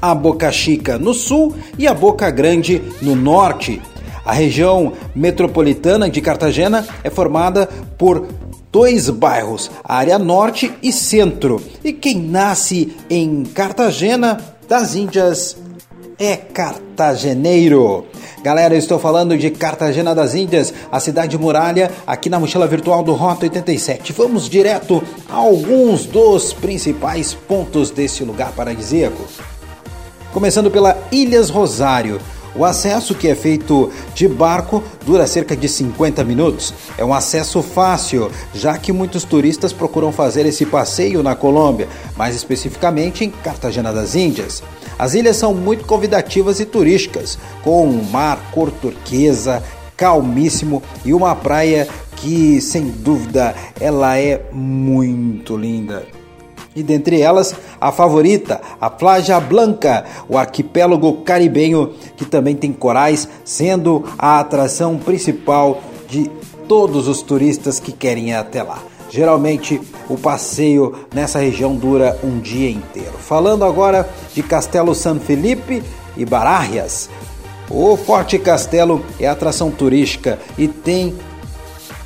A 0.00 0.14
Boca 0.14 0.50
Chica 0.52 0.96
no 0.96 1.12
sul 1.12 1.54
e 1.76 1.86
a 1.86 1.92
Boca 1.92 2.30
Grande 2.30 2.80
no 3.02 3.16
norte. 3.16 3.82
A 4.28 4.32
região 4.34 4.92
metropolitana 5.14 6.10
de 6.10 6.20
Cartagena 6.20 6.86
é 7.02 7.08
formada 7.08 7.66
por 7.96 8.28
dois 8.70 9.08
bairros, 9.08 9.70
área 9.82 10.18
norte 10.18 10.70
e 10.82 10.92
centro. 10.92 11.62
E 11.82 11.94
quem 11.94 12.20
nasce 12.20 12.94
em 13.08 13.42
Cartagena 13.44 14.38
das 14.68 14.94
Índias 14.94 15.56
é 16.18 16.36
cartageneiro. 16.36 18.04
Galera, 18.42 18.74
eu 18.74 18.78
estou 18.78 18.98
falando 18.98 19.34
de 19.34 19.48
Cartagena 19.48 20.14
das 20.14 20.34
Índias, 20.34 20.74
a 20.92 21.00
cidade 21.00 21.38
muralha, 21.38 21.90
aqui 22.06 22.28
na 22.28 22.38
mochila 22.38 22.66
virtual 22.66 23.02
do 23.02 23.14
Rota 23.14 23.46
87. 23.46 24.12
Vamos 24.12 24.46
direto 24.46 25.02
a 25.26 25.36
alguns 25.36 26.04
dos 26.04 26.52
principais 26.52 27.32
pontos 27.32 27.90
desse 27.90 28.22
lugar 28.24 28.52
paradisíaco. 28.52 29.24
Começando 30.34 30.70
pela 30.70 30.98
Ilhas 31.10 31.48
Rosário. 31.48 32.20
O 32.54 32.64
acesso, 32.64 33.14
que 33.14 33.28
é 33.28 33.34
feito 33.34 33.90
de 34.14 34.26
barco, 34.26 34.82
dura 35.04 35.26
cerca 35.26 35.56
de 35.56 35.68
50 35.68 36.24
minutos. 36.24 36.74
É 36.96 37.04
um 37.04 37.14
acesso 37.14 37.62
fácil, 37.62 38.30
já 38.54 38.76
que 38.76 38.92
muitos 38.92 39.24
turistas 39.24 39.72
procuram 39.72 40.10
fazer 40.10 40.46
esse 40.46 40.66
passeio 40.66 41.22
na 41.22 41.34
Colômbia, 41.34 41.88
mais 42.16 42.34
especificamente 42.34 43.24
em 43.24 43.30
Cartagena 43.30 43.92
das 43.92 44.14
Índias. 44.14 44.62
As 44.98 45.14
ilhas 45.14 45.36
são 45.36 45.54
muito 45.54 45.84
convidativas 45.84 46.58
e 46.58 46.64
turísticas, 46.64 47.38
com 47.62 47.86
um 47.86 48.02
mar 48.02 48.50
cor 48.50 48.70
turquesa, 48.70 49.62
calmíssimo 49.96 50.82
e 51.04 51.14
uma 51.14 51.34
praia 51.36 51.86
que, 52.16 52.60
sem 52.60 52.88
dúvida, 52.88 53.54
ela 53.80 54.18
é 54.18 54.42
muito 54.52 55.56
linda 55.56 56.17
e 56.78 56.82
dentre 56.82 57.20
elas 57.20 57.56
a 57.80 57.90
favorita, 57.90 58.60
a 58.80 58.88
Plaja 58.88 59.40
Blanca, 59.40 60.04
o 60.28 60.38
arquipélago 60.38 61.12
caribenho 61.22 61.92
que 62.16 62.24
também 62.24 62.54
tem 62.54 62.72
corais, 62.72 63.28
sendo 63.44 64.04
a 64.16 64.38
atração 64.38 64.96
principal 64.96 65.82
de 66.08 66.30
todos 66.68 67.08
os 67.08 67.20
turistas 67.20 67.80
que 67.80 67.90
querem 67.90 68.30
ir 68.30 68.34
até 68.34 68.62
lá. 68.62 68.78
Geralmente 69.10 69.80
o 70.08 70.16
passeio 70.16 70.94
nessa 71.12 71.40
região 71.40 71.74
dura 71.74 72.16
um 72.22 72.38
dia 72.38 72.70
inteiro. 72.70 73.18
Falando 73.18 73.64
agora 73.64 74.08
de 74.32 74.42
Castelo 74.42 74.94
San 74.94 75.18
Felipe 75.18 75.82
e 76.16 76.24
Barajas. 76.24 77.10
O 77.68 77.96
Forte 77.96 78.38
Castelo 78.38 79.04
é 79.18 79.26
atração 79.26 79.70
turística 79.70 80.38
e 80.56 80.68
tem 80.68 81.14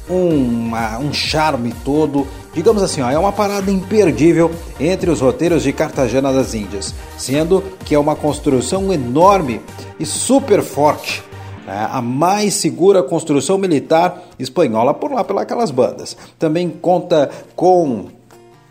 uma, 0.08 0.98
um 0.98 1.12
charme 1.12 1.74
todo 1.84 2.26
digamos 2.54 2.82
assim, 2.82 3.00
ó, 3.00 3.10
é 3.10 3.18
uma 3.18 3.32
parada 3.32 3.70
imperdível 3.70 4.50
entre 4.78 5.10
os 5.10 5.20
roteiros 5.20 5.62
de 5.62 5.72
Cartagena 5.72 6.32
das 6.32 6.54
Índias, 6.54 6.94
sendo 7.16 7.62
que 7.84 7.94
é 7.94 7.98
uma 7.98 8.16
construção 8.16 8.92
enorme 8.92 9.60
e 9.98 10.06
super 10.06 10.62
forte. 10.62 11.22
Né? 11.66 11.88
a 11.92 12.02
mais 12.02 12.54
segura 12.54 13.04
construção 13.04 13.56
militar 13.56 14.30
espanhola 14.36 14.92
por 14.92 15.12
lá 15.12 15.22
pelas 15.22 15.70
bandas. 15.70 16.16
Também 16.36 16.68
conta 16.68 17.30
com 17.54 18.06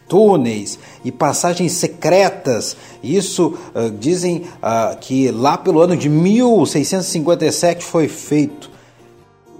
túneis 0.09 0.77
e 1.05 1.11
passagens 1.11 1.71
secretas. 1.71 2.75
Isso 3.01 3.57
uh, 3.73 3.89
dizem 3.89 4.43
uh, 4.61 4.97
que 4.99 5.31
lá 5.31 5.57
pelo 5.57 5.79
ano 5.79 5.95
de 5.95 6.09
1657 6.09 7.85
foi 7.85 8.09
feito 8.09 8.69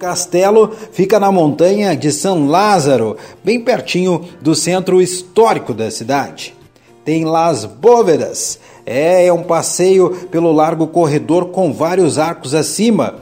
castelo 0.02 0.72
fica 0.92 1.20
na 1.20 1.32
montanha 1.32 1.96
de 1.96 2.12
São 2.12 2.48
Lázaro, 2.48 3.18
bem 3.44 3.62
pertinho 3.62 4.26
do 4.42 4.56
centro 4.56 5.00
histórico 5.00 5.76
da 5.76 5.92
cidade. 5.92 6.56
Tem 7.06 7.24
Las 7.24 7.66
Bóvedas, 7.66 8.60
é, 8.84 9.28
é 9.28 9.34
um 9.34 9.44
passeio 9.44 10.10
pelo 10.32 10.52
largo 10.52 10.88
corredor 10.88 11.50
com 11.50 11.72
vários 11.72 12.18
arcos 12.18 12.56
acima, 12.56 13.18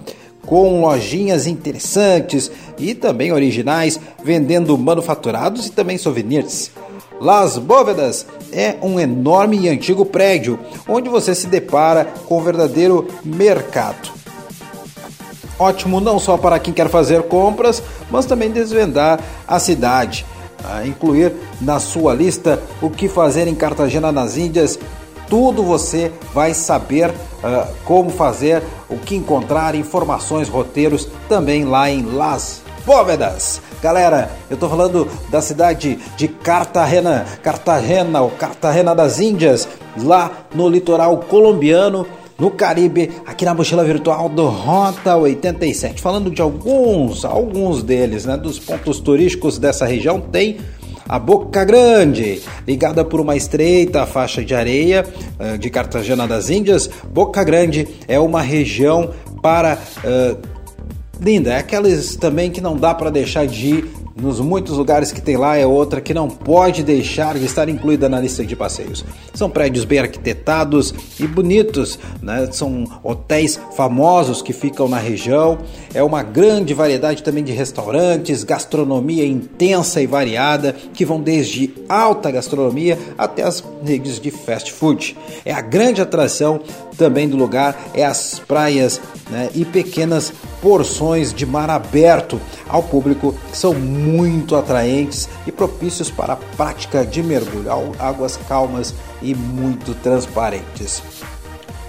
com 0.46 0.80
lojinhas 0.80 1.48
interessantes 1.48 2.50
e 2.78 2.96
também 2.96 3.34
originais, 3.34 4.00
vendendo 4.24 4.78
manufaturados 4.78 5.68
e 5.68 5.72
também 5.74 5.98
souvenirs. 5.98 6.72
Las 7.20 7.58
Bóvedas 7.58 8.26
é 8.54 8.78
um 8.82 8.98
enorme 8.98 9.60
e 9.60 9.68
antigo 9.68 10.06
prédio 10.06 10.58
onde 10.88 11.10
você 11.10 11.36
se 11.36 11.48
depara 11.48 12.06
com 12.26 12.38
um 12.39 12.44
verdadeiro 12.44 13.06
mercado. 13.26 14.18
Ótimo 15.60 16.00
não 16.00 16.17
só 16.17 16.38
para 16.38 16.58
quem 16.58 16.74
quer 16.74 16.89
fazer 16.89 17.24
compras, 17.24 17.84
mas 18.10 18.26
também 18.26 18.50
desvendar 18.50 19.19
a 19.45 19.60
cidade. 19.60 20.26
A 20.63 20.88
incluir 20.88 21.34
na 21.60 21.80
sua 21.80 22.13
lista 22.13 22.62
o 22.82 22.89
que 22.89 23.10
fazer 23.10 23.45
em 23.45 23.56
Cartagena 23.56 24.10
nas 24.10 24.38
Índias. 24.38 24.80
Tudo 25.30 25.62
você 25.62 26.12
vai 26.34 26.54
saber 26.54 27.10
uh, 27.10 27.67
como 27.84 28.10
fazer, 28.10 28.63
o 28.89 28.98
que 28.98 29.15
encontrar, 29.15 29.76
informações, 29.76 30.48
roteiros 30.48 31.08
também 31.28 31.65
lá 31.65 31.89
em 31.89 32.04
Las 32.04 32.62
Bóvedas. 32.86 33.62
Galera, 33.82 34.32
eu 34.50 34.58
tô 34.58 34.67
falando 34.67 35.08
da 35.30 35.41
cidade 35.41 36.00
de 36.17 36.28
Cartagena, 36.28 37.26
Cartagena 37.43 38.22
ou 38.22 38.32
Cartagena 38.32 38.96
das 38.96 39.19
Índias, 39.19 39.67
lá 39.98 40.31
no 40.54 40.67
litoral 40.67 41.17
colombiano 41.17 42.08
no 42.40 42.52
Caribe, 42.52 43.12
aqui 43.25 43.44
na 43.44 43.54
mochila 43.54 43.83
virtual 43.83 44.29
do 44.29 44.48
Rota 44.48 45.15
87. 45.15 46.02
Falando 46.02 46.31
de 46.31 46.42
alguns, 46.42 47.25
alguns 47.25 47.83
deles, 47.83 48.25
né, 48.25 48.37
dos 48.37 48.58
pontos 48.58 49.00
turísticos 49.00 49.58
dessa 49.58 49.85
região, 49.85 50.19
tem 50.19 50.58
a 51.08 51.17
Boca 51.17 51.65
Grande, 51.65 52.42
ligada 52.67 53.04
por 53.04 53.19
uma 53.19 53.35
estreita 53.35 54.06
faixa 54.06 54.46
de 54.46 54.54
areia 54.54 55.06
uh, 55.40 55.58
de 55.58 55.69
Cartagena 55.69 56.27
das 56.27 56.50
Índias. 56.50 56.90
Boca 57.12 57.44
Grande 57.44 57.87
é 58.08 58.19
uma 58.19 58.42
região 58.42 59.10
para 59.42 59.77
uh, 60.04 60.37
linda, 61.19 61.54
é 61.54 61.58
aquelas 61.58 62.15
também 62.15 62.52
que 62.52 62.62
não 62.62 62.77
dá 62.77 62.94
para 62.94 63.10
deixar 63.10 63.48
de 63.48 63.67
ir 63.67 63.90
nos 64.15 64.39
muitos 64.39 64.77
lugares 64.77 65.12
que 65.12 65.21
tem 65.21 65.37
lá 65.37 65.57
é 65.57 65.65
outra 65.65 66.01
que 66.01 66.13
não 66.13 66.29
pode 66.29 66.83
deixar 66.83 67.37
de 67.37 67.45
estar 67.45 67.69
incluída 67.69 68.10
na 68.10 68.19
lista 68.19 68.45
de 68.45 68.55
passeios. 68.55 69.05
São 69.33 69.49
prédios 69.49 69.85
bem 69.85 69.99
arquitetados 69.99 70.93
e 71.19 71.27
bonitos, 71.27 71.99
né? 72.21 72.49
são 72.51 72.85
hotéis 73.03 73.60
famosos 73.75 74.41
que 74.41 74.53
ficam 74.53 74.87
na 74.87 74.97
região. 74.97 75.57
É 75.93 76.03
uma 76.03 76.23
grande 76.23 76.73
variedade 76.73 77.23
também 77.23 77.43
de 77.43 77.51
restaurantes, 77.51 78.43
gastronomia 78.43 79.25
intensa 79.25 80.01
e 80.01 80.07
variada, 80.07 80.73
que 80.93 81.05
vão 81.05 81.21
desde 81.21 81.73
alta 81.87 82.31
gastronomia 82.31 82.97
até 83.17 83.43
as 83.43 83.63
redes 83.83 84.19
de 84.19 84.31
fast 84.31 84.71
food. 84.73 85.17
É 85.45 85.53
a 85.53 85.62
grande 85.62 86.01
atração 86.01 86.62
também 86.99 87.29
do 87.29 87.37
lugar 87.37 87.79
é 87.93 88.05
as 88.05 88.39
praias 88.39 88.99
né, 89.31 89.49
e 89.55 89.63
pequenas 89.63 90.33
porções 90.62 91.33
de 91.33 91.45
mar 91.45 91.69
aberto 91.69 92.39
ao 92.67 92.83
público 92.83 93.35
que 93.51 93.57
são 93.57 93.73
muito 93.73 94.55
atraentes 94.55 95.29
e 95.45 95.51
propícios 95.51 96.10
para 96.10 96.33
a 96.33 96.37
prática 96.57 97.05
de 97.05 97.23
mergulho, 97.23 97.71
águas 97.97 98.37
calmas 98.47 98.93
e 99.21 99.33
muito 99.33 99.93
transparentes. 99.95 101.01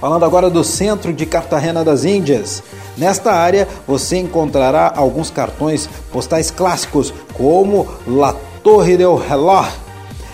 Falando 0.00 0.24
agora 0.24 0.48
do 0.48 0.64
centro 0.64 1.12
de 1.12 1.26
Cartagena 1.26 1.84
das 1.84 2.04
Índias. 2.04 2.62
Nesta 2.96 3.32
área 3.32 3.68
você 3.86 4.16
encontrará 4.16 4.92
alguns 4.96 5.30
cartões 5.30 5.88
postais 6.10 6.50
clássicos, 6.50 7.12
como 7.34 7.86
La 8.06 8.34
Torre 8.62 8.96
del 8.96 9.16
Reloj. 9.16 9.68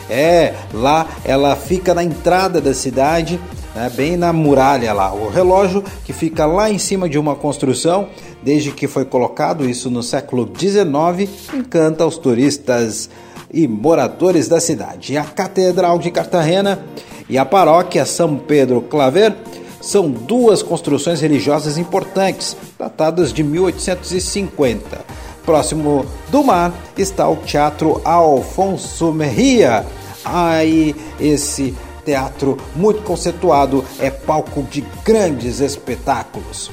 É, 0.09 0.55
lá 0.73 1.07
ela 1.25 1.57
fica 1.57 1.93
na 1.93 2.05
entrada 2.05 2.61
da 2.61 2.73
cidade 2.73 3.41
né, 3.77 3.91
bem 3.95 4.17
na 4.17 4.33
muralha 4.33 4.95
lá. 4.95 5.13
O 5.13 5.29
relógio 5.29 5.85
que 6.05 6.13
fica 6.13 6.47
lá 6.47 6.71
em 6.71 6.79
cima 6.79 7.09
de 7.09 7.19
uma 7.19 7.37
construção, 7.37 8.09
desde 8.43 8.73
que 8.73 8.89
foi 8.89 9.05
colocado 9.05 9.69
isso 9.69 9.91
no 9.91 10.03
século 10.03 10.51
XIX, 10.59 11.31
encanta 11.55 12.07
os 12.07 12.17
turistas 12.17 13.11
e 13.53 13.69
moradores 13.69 14.49
da 14.49 14.59
cidade. 14.59 15.19
A 15.19 15.25
Catedral 15.25 15.99
de 15.99 16.11
Cartagena 16.11 16.83
e 17.29 17.37
a 17.37 17.45
Paróquia 17.45 18.07
São 18.07 18.39
Pedro 18.39 18.81
Claver 18.81 19.37
são 19.83 20.11
duas 20.11 20.63
construções 20.63 21.21
religiosas 21.21 21.77
importantes, 21.77 22.57
datadas 22.79 23.33
de 23.33 23.45
1850. 23.45 25.05
Próximo 25.45 26.05
do 26.31 26.43
mar 26.43 26.75
está 26.97 27.29
o 27.29 27.37
Teatro 27.37 28.01
Alfonso 28.05 29.13
Merria. 29.13 29.85
Aí 30.25 30.97
esse 31.21 31.73
teatro 32.07 32.57
muito 32.77 33.03
conceituado, 33.03 33.85
é 33.99 34.09
palco 34.09 34.63
de 34.63 34.83
grandes 35.05 35.61
espetáculos. 35.61 36.71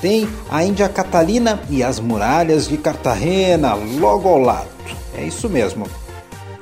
Tem 0.00 0.28
a 0.50 0.64
Índia 0.64 0.88
Catalina 0.88 1.60
e 1.68 1.82
as 1.82 1.98
muralhas 1.98 2.68
de 2.68 2.78
Cartagena 2.78 3.74
logo 3.74 4.28
ao 4.28 4.38
lado. 4.38 4.68
É 5.18 5.24
isso 5.24 5.48
mesmo. 5.48 5.86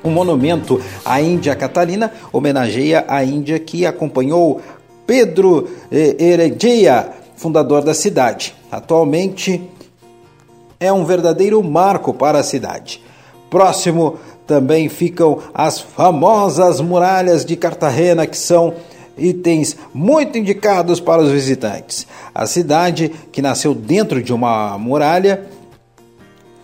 O 0.02 0.10
monumento 0.10 0.80
à 1.04 1.20
Índia 1.20 1.54
Catalina 1.54 2.12
homenageia 2.32 3.04
a 3.06 3.22
Índia 3.22 3.58
que 3.58 3.84
acompanhou 3.84 4.60
Pedro 5.06 5.68
eh, 5.90 6.16
Heredia, 6.18 7.10
fundador 7.36 7.82
da 7.82 7.94
cidade. 7.94 8.54
Atualmente 8.70 9.62
é 10.80 10.92
um 10.92 11.04
verdadeiro 11.04 11.62
marco 11.62 12.14
para 12.14 12.38
a 12.38 12.42
cidade. 12.42 13.02
Próximo 13.50 14.18
também 14.46 14.88
ficam 14.88 15.38
as 15.54 15.80
famosas 15.80 16.80
muralhas 16.80 17.44
de 17.44 17.56
Cartagena, 17.56 18.26
que 18.26 18.36
são 18.36 18.74
itens 19.16 19.76
muito 19.94 20.38
indicados 20.38 21.00
para 21.00 21.22
os 21.22 21.30
visitantes. 21.30 22.06
A 22.34 22.46
cidade, 22.46 23.10
que 23.30 23.42
nasceu 23.42 23.74
dentro 23.74 24.22
de 24.22 24.32
uma 24.32 24.76
muralha, 24.78 25.46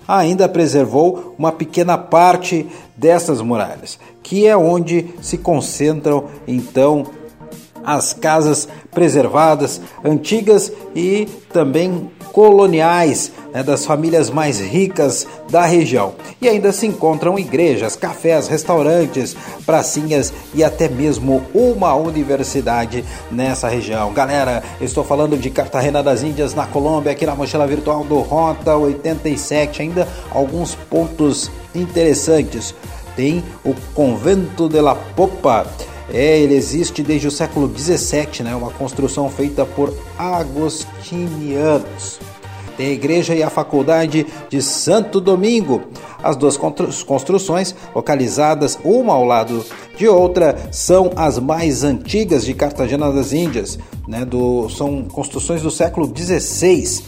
ainda 0.06 0.48
preservou 0.48 1.34
uma 1.38 1.52
pequena 1.52 1.98
parte 1.98 2.66
dessas 2.96 3.42
muralhas, 3.42 3.98
que 4.22 4.46
é 4.46 4.56
onde 4.56 5.10
se 5.20 5.36
concentram 5.36 6.24
então 6.46 7.06
as 7.84 8.12
casas 8.12 8.68
preservadas, 8.92 9.80
antigas 10.04 10.72
e 10.94 11.26
também 11.52 12.10
coloniais 12.32 13.32
né, 13.52 13.62
das 13.62 13.84
famílias 13.84 14.30
mais 14.30 14.60
ricas 14.60 15.26
da 15.50 15.64
região. 15.64 16.14
E 16.40 16.48
ainda 16.48 16.70
se 16.72 16.86
encontram 16.86 17.38
igrejas, 17.38 17.96
cafés, 17.96 18.46
restaurantes, 18.46 19.36
pracinhas 19.66 20.32
e 20.54 20.62
até 20.62 20.88
mesmo 20.88 21.42
uma 21.54 21.94
universidade 21.94 23.04
nessa 23.30 23.68
região. 23.68 24.12
Galera, 24.12 24.62
estou 24.80 25.02
falando 25.02 25.36
de 25.36 25.50
Cartagena 25.50 26.02
das 26.02 26.22
Índias, 26.22 26.54
na 26.54 26.66
Colômbia, 26.66 27.12
aqui 27.12 27.26
na 27.26 27.34
mochila 27.34 27.66
virtual 27.66 28.04
do 28.04 28.20
Rota 28.20 28.76
87. 28.76 29.82
Ainda 29.82 30.06
alguns 30.30 30.74
pontos 30.74 31.50
interessantes. 31.74 32.74
Tem 33.16 33.42
o 33.64 33.74
Convento 33.94 34.68
de 34.68 34.80
la 34.80 34.94
Popa. 34.94 35.66
É, 36.12 36.38
ele 36.38 36.54
existe 36.54 37.02
desde 37.02 37.28
o 37.28 37.30
século 37.30 37.68
17, 37.68 38.42
né? 38.42 38.54
Uma 38.54 38.70
construção 38.70 39.28
feita 39.28 39.66
por 39.66 39.94
agostinianos. 40.18 42.18
Tem 42.78 42.86
a 42.86 42.92
igreja 42.92 43.34
e 43.34 43.42
a 43.42 43.50
faculdade 43.50 44.24
de 44.48 44.62
Santo 44.62 45.20
Domingo. 45.20 45.82
As 46.22 46.36
duas 46.36 46.56
construções, 46.56 47.74
localizadas 47.92 48.78
uma 48.84 49.12
ao 49.12 49.24
lado 49.24 49.64
de 49.96 50.06
outra, 50.06 50.56
são 50.70 51.10
as 51.16 51.40
mais 51.40 51.82
antigas 51.82 52.44
de 52.44 52.54
Cartagena 52.54 53.12
das 53.12 53.32
Índias. 53.32 53.80
Né? 54.06 54.24
Do, 54.24 54.68
são 54.68 55.02
construções 55.04 55.60
do 55.60 55.72
século 55.72 56.06
16, 56.06 57.02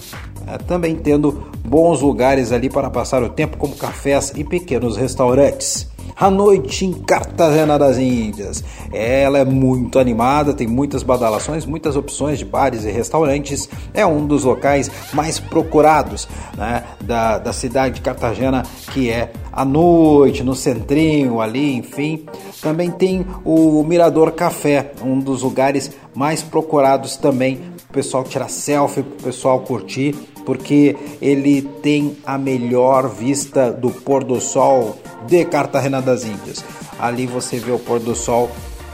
né? 0.44 0.58
também 0.66 0.96
tendo 0.96 1.46
bons 1.64 2.02
lugares 2.02 2.50
ali 2.50 2.68
para 2.68 2.90
passar 2.90 3.22
o 3.22 3.28
tempo, 3.28 3.56
como 3.56 3.76
cafés 3.76 4.32
e 4.36 4.42
pequenos 4.42 4.96
restaurantes. 4.96 5.86
A 6.16 6.30
noite 6.30 6.84
em 6.84 6.92
Cartagena 6.92 7.78
das 7.78 7.98
Índias. 7.98 8.62
Ela 8.92 9.38
é 9.38 9.44
muito 9.44 9.98
animada, 9.98 10.52
tem 10.52 10.66
muitas 10.66 11.02
badalações, 11.02 11.64
muitas 11.64 11.96
opções 11.96 12.38
de 12.38 12.44
bares 12.44 12.84
e 12.84 12.90
restaurantes. 12.90 13.68
É 13.94 14.04
um 14.04 14.26
dos 14.26 14.44
locais 14.44 14.90
mais 15.12 15.38
procurados 15.38 16.28
né, 16.56 16.84
da, 17.00 17.38
da 17.38 17.52
cidade 17.52 17.96
de 17.96 18.00
Cartagena, 18.00 18.62
que 18.92 19.10
é 19.10 19.32
à 19.52 19.64
noite, 19.64 20.42
no 20.42 20.54
centrinho 20.54 21.40
ali, 21.40 21.74
enfim. 21.74 22.26
Também 22.60 22.90
tem 22.90 23.26
o 23.44 23.82
Mirador 23.82 24.32
Café, 24.32 24.92
um 25.02 25.18
dos 25.18 25.42
lugares 25.42 25.90
mais 26.14 26.42
procurados 26.42 27.16
também 27.16 27.60
o 27.90 27.92
pessoal 27.92 28.22
tirar 28.22 28.48
selfie, 28.48 29.00
o 29.00 29.04
pessoal 29.04 29.60
curtir, 29.60 30.14
porque 30.46 30.96
ele 31.20 31.62
tem 31.82 32.16
a 32.24 32.38
melhor 32.38 33.08
vista 33.08 33.72
do 33.72 33.90
pôr 33.90 34.22
do 34.22 34.40
sol 34.40 34.96
de 35.26 35.44
Cartagena 35.44 36.00
das 36.00 36.24
Índias. 36.24 36.64
Ali 36.98 37.26
você 37.26 37.58
vê 37.58 37.72
o 37.72 37.78
pôr 37.78 38.00
do 38.00 38.14
sol 38.14 38.50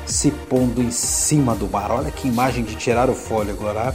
se 0.07 0.31
pondo 0.31 0.81
em 0.81 0.91
cima 0.91 1.55
do 1.55 1.69
mar. 1.69 1.91
Olha 1.91 2.11
que 2.11 2.29
imagem 2.29 2.65
de 2.65 2.77
tirar 2.77 3.11
o 3.11 3.15
fôlego, 3.15 3.65
né? 3.73 3.95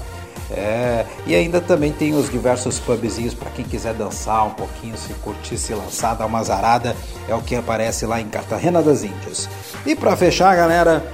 É, 0.53 1.05
e 1.25 1.33
ainda 1.33 1.61
também 1.61 1.93
tem 1.93 2.13
os 2.13 2.29
diversos 2.29 2.77
pubzinhos 2.77 3.33
para 3.33 3.49
quem 3.51 3.63
quiser 3.63 3.93
dançar 3.93 4.45
um 4.45 4.49
pouquinho, 4.49 4.97
se 4.97 5.13
curtir, 5.15 5.57
se 5.57 5.73
lançar, 5.73 6.13
dar 6.13 6.25
uma 6.25 6.43
zarada, 6.43 6.93
é 7.29 7.33
o 7.33 7.41
que 7.41 7.55
aparece 7.55 8.05
lá 8.05 8.19
em 8.19 8.27
Cartagena 8.27 8.81
das 8.81 9.01
Índias. 9.03 9.47
E 9.85 9.95
para 9.95 10.15
fechar, 10.17 10.53
galera, 10.53 11.09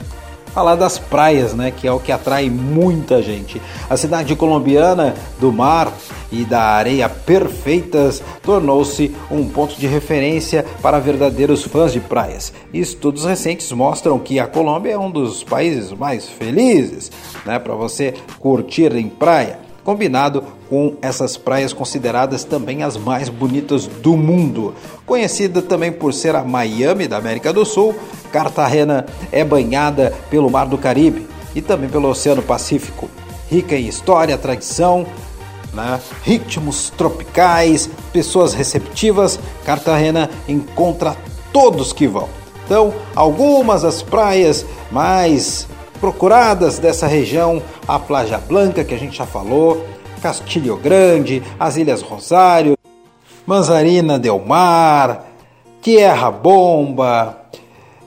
falar 0.54 0.76
das 0.76 0.98
praias, 0.98 1.54
né, 1.54 1.72
que 1.72 1.88
é 1.88 1.92
o 1.92 2.00
que 2.00 2.12
atrai 2.12 2.50
muita 2.50 3.22
gente. 3.22 3.62
A 3.90 3.96
cidade 3.96 4.36
colombiana 4.36 5.16
do 5.40 5.52
mar 5.52 5.92
e 6.32 6.44
da 6.44 6.62
areia 6.62 7.08
perfeitas 7.08 8.22
tornou-se 8.42 9.16
um 9.30 9.48
ponto 9.48 9.76
de 9.76 9.88
referência 9.88 10.66
para 10.82 11.00
verdadeiros 11.00 11.64
fãs 11.64 11.94
de 11.94 12.00
praias. 12.00 12.54
Estudos 12.74 13.26
recentes 13.26 13.72
mostram 13.72 14.20
que 14.20 14.40
a 14.40 14.48
Colômbia 14.48 14.92
é 14.92 14.98
um 14.98 15.12
dos 15.12 15.44
países 15.44 15.92
mais 15.92 16.28
felizes, 16.28 17.12
né, 17.46 17.60
para 17.60 17.74
você 17.76 18.14
curtir 18.40 18.96
em 18.96 19.08
praia 19.08 19.67
combinado 19.88 20.44
com 20.70 20.98
essas 21.02 21.38
praias 21.38 21.72
consideradas 21.72 22.44
também 22.44 22.84
as 22.84 22.98
mais 22.98 23.30
bonitas 23.30 23.88
do 23.88 24.18
mundo. 24.18 24.76
Conhecida 25.06 25.62
também 25.62 25.94
por 25.94 26.14
ser 26.14 26.36
a 26.36 26.44
Miami 26.44 27.08
da 27.08 27.16
América 27.16 27.54
do 27.54 27.64
Sul, 27.64 27.96
Cartagena 28.30 29.06
é 29.32 29.46
banhada 29.46 30.14
pelo 30.30 30.52
Mar 30.52 30.68
do 30.68 30.78
Caribe 30.78 31.26
e 31.56 31.62
também 31.62 31.88
pelo 31.88 32.10
Oceano 32.10 32.42
Pacífico. 32.42 33.10
Rica 33.50 33.78
em 33.78 33.88
história, 33.88 34.38
tradição, 34.38 35.08
né? 35.74 36.02
ritmos 36.22 36.90
tropicais, 36.90 37.90
pessoas 38.12 38.54
receptivas, 38.54 39.40
Cartagena 39.64 40.30
encontra 40.50 41.16
todos 41.54 41.94
que 41.94 42.08
vão. 42.10 42.28
Então, 42.66 42.94
algumas 43.16 43.84
das 43.84 44.02
praias 44.02 44.66
mais 44.92 45.66
procuradas 46.00 46.80
dessa 46.80 47.08
região, 47.08 47.62
a 47.88 48.00
Plaja 48.00 48.38
Blanca, 48.38 48.84
que 48.84 48.94
a 48.94 48.98
gente 48.98 49.18
já 49.18 49.26
falou, 49.26 49.86
Castilho 50.22 50.78
Grande, 50.78 51.44
as 51.60 51.78
Ilhas 51.78 52.02
Rosário, 52.02 52.78
Manzarina 53.46 54.20
del 54.20 54.40
Mar, 54.40 55.26
Tierra 55.82 56.30
Bomba 56.32 57.38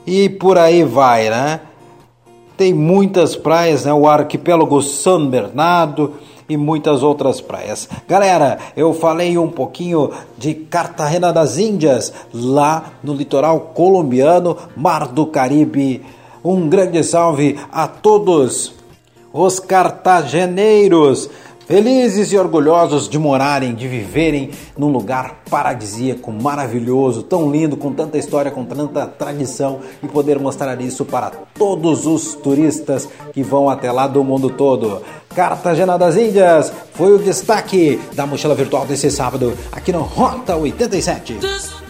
e 0.05 0.29
por 0.29 0.57
aí 0.57 0.83
vai, 0.83 1.29
né? 1.29 1.61
Tem 2.57 2.73
muitas 2.73 3.35
praias, 3.35 3.85
né? 3.85 3.93
O 3.93 4.07
arquipélago 4.07 4.81
São 4.81 5.27
Bernardo 5.27 6.13
e 6.47 6.57
muitas 6.57 7.01
outras 7.01 7.41
praias. 7.41 7.89
Galera, 8.07 8.59
eu 8.75 8.93
falei 8.93 9.37
um 9.37 9.49
pouquinho 9.49 10.11
de 10.37 10.53
Cartagena 10.53 11.31
das 11.31 11.57
Índias, 11.57 12.13
lá 12.33 12.91
no 13.03 13.13
litoral 13.13 13.71
colombiano, 13.73 14.57
Mar 14.75 15.07
do 15.07 15.25
Caribe. 15.25 16.03
Um 16.43 16.67
grande 16.67 17.03
salve 17.03 17.59
a 17.71 17.87
todos 17.87 18.73
os 19.31 19.59
cartageneiros, 19.59 21.29
felizes 21.67 22.33
e 22.33 22.37
orgulhosos 22.37 23.07
de 23.07 23.19
morarem, 23.19 23.75
de 23.75 23.87
viverem 23.87 24.49
num 24.75 24.89
lugar 24.91 25.41
paradisíaco, 25.49 26.31
maravilhoso, 26.31 27.23
tão 27.23 27.51
lindo, 27.51 27.77
com 27.77 27.93
tanta 27.93 28.17
história, 28.17 28.49
com 28.49 28.65
tanta 28.65 29.05
tradição 29.05 29.79
e 30.01 30.07
poder 30.07 30.39
mostrar 30.39 30.81
isso 30.81 31.05
para 31.05 31.29
todos 31.29 32.07
os 32.07 32.33
turistas 32.33 33.07
que 33.31 33.43
vão 33.43 33.69
até 33.69 33.91
lá 33.91 34.07
do 34.07 34.23
mundo 34.23 34.49
todo. 34.49 35.01
Cartagena 35.35 35.97
das 35.97 36.17
Índias 36.17 36.73
foi 36.93 37.13
o 37.13 37.19
destaque 37.19 38.01
da 38.13 38.25
mochila 38.25 38.55
virtual 38.55 38.85
desse 38.85 39.09
sábado 39.11 39.53
aqui 39.71 39.93
no 39.93 40.01
Rota 40.01 40.55
87. 40.55 41.80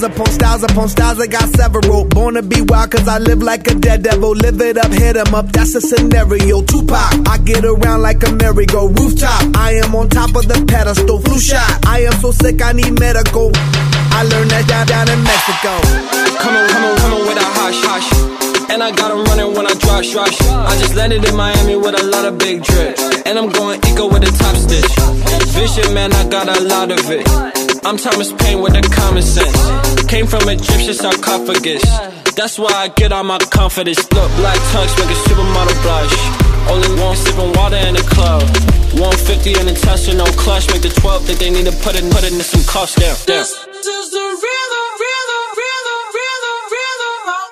Styles 0.00 0.16
upon 0.16 0.32
styles 0.32 0.62
upon 0.62 0.88
styles. 0.88 1.20
I 1.20 1.26
got 1.26 1.48
several. 1.50 2.04
Born 2.04 2.34
to 2.34 2.42
be 2.42 2.62
wild, 2.62 2.90
cause 2.90 3.06
I 3.06 3.18
live 3.18 3.42
like 3.42 3.66
a 3.70 3.74
dead 3.74 4.02
devil. 4.02 4.30
Live 4.30 4.60
it 4.60 4.78
up, 4.78 4.92
hit 4.92 5.16
'em 5.16 5.34
up, 5.34 5.52
that's 5.52 5.74
a 5.74 5.80
scenario. 5.80 6.62
Tupac, 6.62 7.28
I 7.28 7.38
get 7.38 7.64
around 7.64 8.02
like 8.02 8.26
a 8.26 8.30
merry-go 8.32 8.88
rooftop. 8.88 9.42
I 9.56 9.72
am 9.82 9.94
on 9.94 10.08
top 10.08 10.34
of 10.36 10.48
the 10.48 10.64
pedestal, 10.66 11.20
flu 11.20 11.38
shot. 11.38 11.70
I 11.86 12.00
am 12.08 12.14
so 12.20 12.32
sick, 12.32 12.62
I 12.62 12.72
need 12.72 12.98
medical. 12.98 13.52
I 14.12 14.22
learned 14.24 14.50
that 14.50 14.66
down, 14.68 14.86
down 14.86 15.08
in 15.10 15.22
Mexico. 15.22 15.72
Come 16.42 16.56
on, 16.56 16.68
come 16.68 16.84
on, 16.84 16.96
come 16.98 17.12
on 17.12 17.20
with 17.26 17.38
a 17.38 17.48
hush, 17.58 17.80
hush. 17.84 17.89
And 18.80 18.94
I 18.94 18.96
got 18.96 19.10
'em 19.10 19.24
running 19.24 19.52
when 19.52 19.66
I 19.66 19.74
drop 19.74 20.02
shots. 20.02 20.40
I 20.40 20.74
just 20.80 20.94
landed 20.94 21.22
in 21.28 21.36
Miami 21.36 21.76
with 21.76 22.00
a 22.00 22.02
lot 22.02 22.24
of 22.24 22.38
big 22.38 22.64
drips. 22.64 23.02
And 23.26 23.38
I'm 23.38 23.50
going 23.50 23.78
eco 23.86 24.06
with 24.08 24.22
a 24.22 24.32
top 24.42 24.56
stitch. 24.56 24.92
Vision, 25.52 25.92
man, 25.92 26.10
I 26.14 26.24
got 26.24 26.48
a 26.48 26.58
lot 26.62 26.90
of 26.90 27.10
it. 27.10 27.28
I'm 27.84 27.98
Thomas 27.98 28.32
Paine 28.32 28.62
with 28.62 28.72
the 28.72 28.80
common 29.00 29.22
sense. 29.22 29.54
Came 30.08 30.26
from 30.26 30.48
Egyptian 30.48 30.94
sarcophagus. 30.94 31.84
That's 32.36 32.58
why 32.58 32.72
I 32.72 32.88
get 32.88 33.12
all 33.12 33.22
my 33.22 33.38
confidence. 33.50 34.00
Look, 34.16 34.30
black 34.40 34.60
tux 34.72 34.88
make 34.98 35.12
a 35.14 35.18
supermodel 35.28 35.76
blush. 35.82 36.16
Only 36.72 36.90
one 37.04 37.16
sipping 37.16 37.52
water 37.60 37.80
in 37.88 37.94
the 38.00 38.06
club. 38.14 38.40
150 38.96 39.60
in 39.60 39.66
the 39.66 39.74
Tesla, 39.74 40.14
no 40.14 40.24
clutch. 40.40 40.64
Make 40.72 40.80
the 40.80 40.88
12 40.88 41.26
think 41.26 41.38
they 41.38 41.50
need 41.50 41.66
to 41.66 41.76
put 41.84 41.96
it, 42.00 42.10
put 42.14 42.24
it 42.24 42.32
in 42.32 42.40
some 42.40 42.64
cost 42.64 42.96
down. 42.96 43.16
down. 43.26 43.44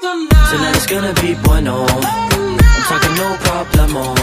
Tonight's 0.09 0.87
gonna 0.87 1.13
be 1.21 1.35
bueno. 1.45 1.85
I'm 1.85 2.83
talking 2.89 3.15
no 3.17 3.37
problemo. 3.45 4.15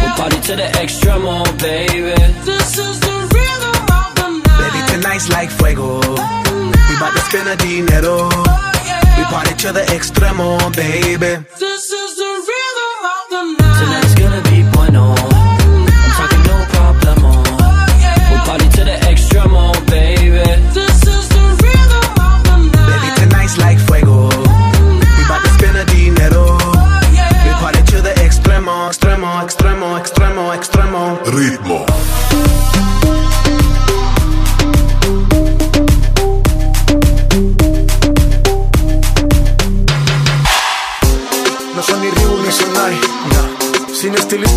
We'll 0.00 0.14
party 0.16 0.38
to 0.48 0.56
the 0.56 0.68
extremo, 0.82 1.44
baby. 1.58 2.12
This 2.44 2.76
is 2.76 3.00
the 3.00 3.16
rhythm 3.32 3.76
of 3.98 4.08
the 4.18 4.28
night. 4.44 4.60
Baby, 4.60 4.80
tonight's 4.92 5.28
like 5.30 5.50
fuego. 5.50 6.00
We 6.00 6.94
bout 7.00 7.12
to 7.14 7.20
spend 7.20 7.48
a 7.48 7.56
dinero. 7.56 8.28
We 9.16 9.24
party 9.32 9.54
to 9.62 9.72
the 9.72 9.84
extremo, 9.96 10.58
baby. 10.76 11.42
This 11.58 11.90
is 11.90 12.16
the 12.16 12.37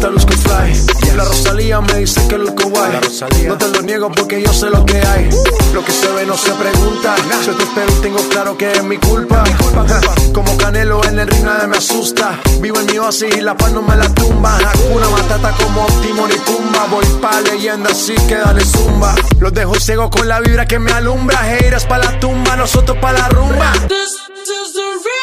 Fly. 0.01 1.15
La 1.15 1.25
Rosalía 1.25 1.79
me 1.79 1.93
dice 1.99 2.27
que 2.27 2.35
lo 2.35 2.51
guay. 2.53 2.91
No 3.47 3.55
te 3.57 3.67
lo 3.67 3.81
niego 3.83 4.11
porque 4.11 4.41
yo 4.41 4.51
sé 4.51 4.67
lo 4.71 4.83
que 4.83 4.97
hay. 4.97 5.29
Lo 5.73 5.85
que 5.85 5.91
se 5.91 6.11
ve 6.13 6.25
no 6.25 6.35
se 6.35 6.51
pregunta. 6.53 7.15
Yo 7.45 7.55
te 7.55 7.63
espero 7.63 7.91
y 7.91 8.01
tengo 8.01 8.17
claro 8.29 8.57
que 8.57 8.71
es 8.71 8.83
mi 8.83 8.97
culpa. 8.97 9.43
Ja, 9.87 10.01
Como 10.33 10.57
Canelo 10.57 11.05
en 11.05 11.19
el 11.19 11.27
ring 11.27 11.43
nadie 11.43 11.67
me 11.67 11.77
asusta. 11.77 12.39
Vivo 12.61 12.79
en 12.79 12.87
mi 12.87 12.97
oasis 12.97 13.35
y 13.37 13.41
la 13.41 13.55
paz 13.55 13.71
no 13.73 13.83
me 13.83 13.95
la 13.95 14.11
tumba. 14.15 14.57
Hakuna 14.57 15.07
Matata 15.09 15.51
como 15.63 15.85
Timon 16.01 16.31
y 16.31 16.39
Pumba. 16.39 16.87
Voy 16.89 17.05
pa' 17.21 17.41
leyenda 17.41 17.91
así 17.91 18.15
que 18.27 18.37
dale 18.37 18.65
zumba. 18.65 19.13
Los 19.39 19.53
dejo 19.53 19.75
ciego 19.75 20.09
con 20.09 20.27
la 20.27 20.39
vibra 20.39 20.65
que 20.65 20.79
me 20.79 20.91
alumbra. 20.93 21.37
Heiras 21.55 21.85
pa' 21.85 21.99
la 21.99 22.19
tumba, 22.19 22.55
nosotros 22.55 22.97
pa' 22.99 23.13
la 23.13 23.29
rumba. 23.29 23.71
This 23.87 24.17
is 24.49 25.20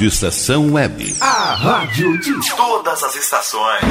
Rádio 0.00 0.08
Estação 0.08 0.72
Web. 0.72 1.14
A 1.20 1.54
rádio 1.56 2.18
de 2.20 2.56
todas 2.56 3.02
as 3.02 3.14
estações. 3.16 3.84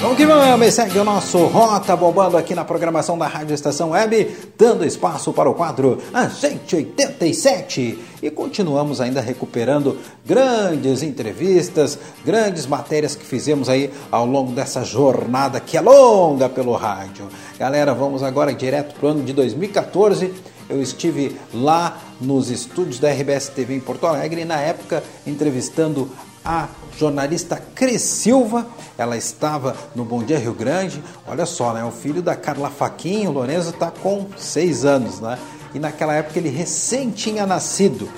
Vamos 0.00 0.16
que 0.16 0.24
vamos, 0.24 0.72
segue 0.72 0.98
o 0.98 1.04
nosso 1.04 1.36
Rota 1.44 1.94
bombando 1.94 2.38
aqui 2.38 2.54
na 2.54 2.64
programação 2.64 3.18
da 3.18 3.26
Rádio 3.26 3.52
Estação 3.52 3.90
Web, 3.90 4.34
dando 4.56 4.86
espaço 4.86 5.34
para 5.34 5.50
o 5.50 5.54
quadro 5.54 5.98
Agente 6.14 6.76
87. 6.76 7.98
E 8.22 8.30
continuamos 8.30 8.98
ainda 8.98 9.20
recuperando 9.20 9.98
grandes 10.24 11.02
entrevistas, 11.02 11.98
grandes 12.24 12.66
matérias 12.66 13.14
que 13.14 13.26
fizemos 13.26 13.68
aí 13.68 13.92
ao 14.10 14.24
longo 14.24 14.52
dessa 14.52 14.82
jornada 14.82 15.60
que 15.60 15.76
é 15.76 15.82
longa 15.82 16.48
pelo 16.48 16.72
rádio. 16.72 17.28
Galera, 17.58 17.92
vamos 17.92 18.22
agora 18.22 18.54
direto 18.54 18.94
para 18.94 19.08
o 19.08 19.10
ano 19.10 19.22
de 19.22 19.34
2014. 19.34 20.55
Eu 20.68 20.82
estive 20.82 21.38
lá 21.54 21.98
nos 22.20 22.50
estúdios 22.50 22.98
da 22.98 23.10
RBS 23.10 23.48
TV 23.48 23.76
em 23.76 23.80
Porto 23.80 24.06
Alegre 24.06 24.40
e 24.40 24.44
na 24.44 24.60
época 24.60 25.02
entrevistando 25.26 26.10
a 26.44 26.68
jornalista 26.98 27.62
Cris 27.74 28.02
Silva. 28.02 28.66
Ela 28.98 29.16
estava 29.16 29.76
no 29.94 30.04
Bom 30.04 30.22
Dia 30.22 30.38
Rio 30.38 30.54
Grande. 30.54 31.02
Olha 31.26 31.46
só, 31.46 31.72
né? 31.72 31.84
O 31.84 31.90
filho 31.90 32.20
da 32.20 32.34
Carla 32.34 32.70
Faquinho, 32.70 33.30
o 33.30 33.32
Lorenzo, 33.32 33.70
está 33.70 33.90
com 33.90 34.26
seis 34.36 34.84
anos, 34.84 35.20
né? 35.20 35.38
E 35.74 35.78
naquela 35.78 36.14
época 36.14 36.38
ele 36.38 36.48
recém 36.48 37.10
tinha 37.10 37.46
nascido. 37.46 38.08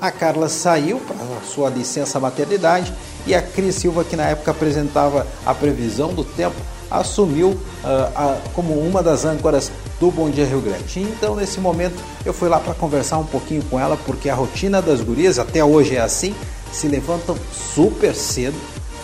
A 0.00 0.10
Carla 0.10 0.48
saiu 0.48 0.98
para 1.00 1.16
sua 1.46 1.70
licença 1.70 2.20
maternidade 2.20 2.92
e 3.26 3.34
a 3.34 3.40
Cris 3.40 3.76
Silva, 3.76 4.04
que 4.04 4.16
na 4.16 4.24
época 4.24 4.50
apresentava 4.50 5.26
a 5.46 5.54
previsão 5.54 6.12
do 6.12 6.24
tempo, 6.24 6.56
assumiu 6.90 7.56
ah, 7.84 8.10
a- 8.14 8.36
como 8.54 8.72
uma 8.74 9.02
das 9.02 9.24
âncoras 9.24 9.70
do 10.00 10.10
Bom 10.10 10.28
Dia 10.30 10.44
Rio 10.46 10.60
Grande. 10.60 11.00
Então, 11.00 11.34
nesse 11.36 11.60
momento, 11.60 11.96
eu 12.24 12.32
fui 12.32 12.48
lá 12.48 12.58
para 12.60 12.74
conversar 12.74 13.18
um 13.18 13.24
pouquinho 13.26 13.62
com 13.70 13.78
ela, 13.78 13.96
porque 13.96 14.28
a 14.28 14.34
rotina 14.34 14.80
das 14.82 15.00
gurias, 15.00 15.38
até 15.38 15.64
hoje 15.64 15.96
é 15.96 16.00
assim, 16.00 16.34
se 16.72 16.88
levantam 16.88 17.36
super 17.74 18.14
cedo 18.14 18.56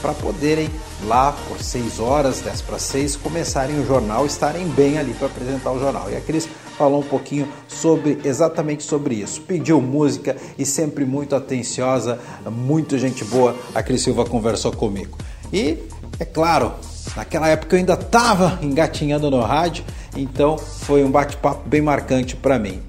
para 0.03 0.13
poderem 0.15 0.69
lá 1.07 1.33
por 1.47 1.61
6 1.63 2.01
horas, 2.01 2.41
10 2.41 2.63
para 2.63 2.79
6, 2.79 3.17
começarem 3.17 3.79
o 3.79 3.87
jornal, 3.87 4.25
estarem 4.25 4.67
bem 4.69 4.99
ali 4.99 5.13
para 5.13 5.27
apresentar 5.27 5.73
o 5.73 5.79
jornal. 5.79 6.11
E 6.11 6.17
a 6.17 6.21
Cris 6.23 6.49
falou 6.79 7.01
um 7.01 7.07
pouquinho 7.07 7.47
sobre 7.69 8.19
exatamente 8.25 8.83
sobre 8.83 9.15
isso. 9.17 9.43
Pediu 9.43 9.79
música 9.83 10.35
e 10.59 10.65
sempre 10.65 11.05
muito 11.05 11.37
atenciosa, 11.37 12.19
muito 12.51 12.97
gente 12.99 13.25
boa. 13.25 13.55
A 13.75 13.83
Cris 13.83 14.01
Silva 14.03 14.25
conversou 14.25 14.73
comigo. 14.73 15.19
E 15.53 15.79
é 16.19 16.25
claro, 16.25 16.73
naquela 17.17 17.49
época 17.49 17.77
eu 17.77 17.79
ainda 17.81 17.95
estava 17.95 18.59
engatinhando 18.63 19.31
no 19.31 19.41
rádio, 19.41 19.85
então 20.17 20.59
foi 20.59 21.05
um 21.05 21.11
bate-papo 21.11 21.69
bem 21.69 21.81
marcante 21.81 22.37
para 22.37 22.59
mim. 22.59 22.83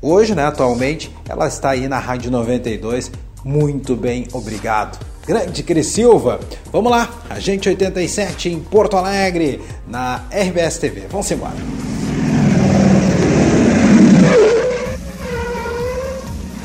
Hoje, 0.00 0.34
né, 0.34 0.44
atualmente, 0.44 1.14
ela 1.28 1.46
está 1.46 1.70
aí 1.70 1.86
na 1.86 1.98
Rádio 2.00 2.30
92. 2.30 3.12
Muito 3.44 3.94
bem, 3.94 4.26
obrigado. 4.32 4.98
Grande 5.24 5.62
Cris 5.62 5.86
Silva. 5.86 6.40
Vamos 6.72 6.90
lá, 6.90 7.08
Agente 7.30 7.68
87 7.68 8.48
em 8.48 8.58
Porto 8.58 8.96
Alegre, 8.96 9.62
na 9.86 10.24
RBS 10.32 10.78
TV. 10.78 11.06
Vamos 11.08 11.30
embora. 11.30 11.54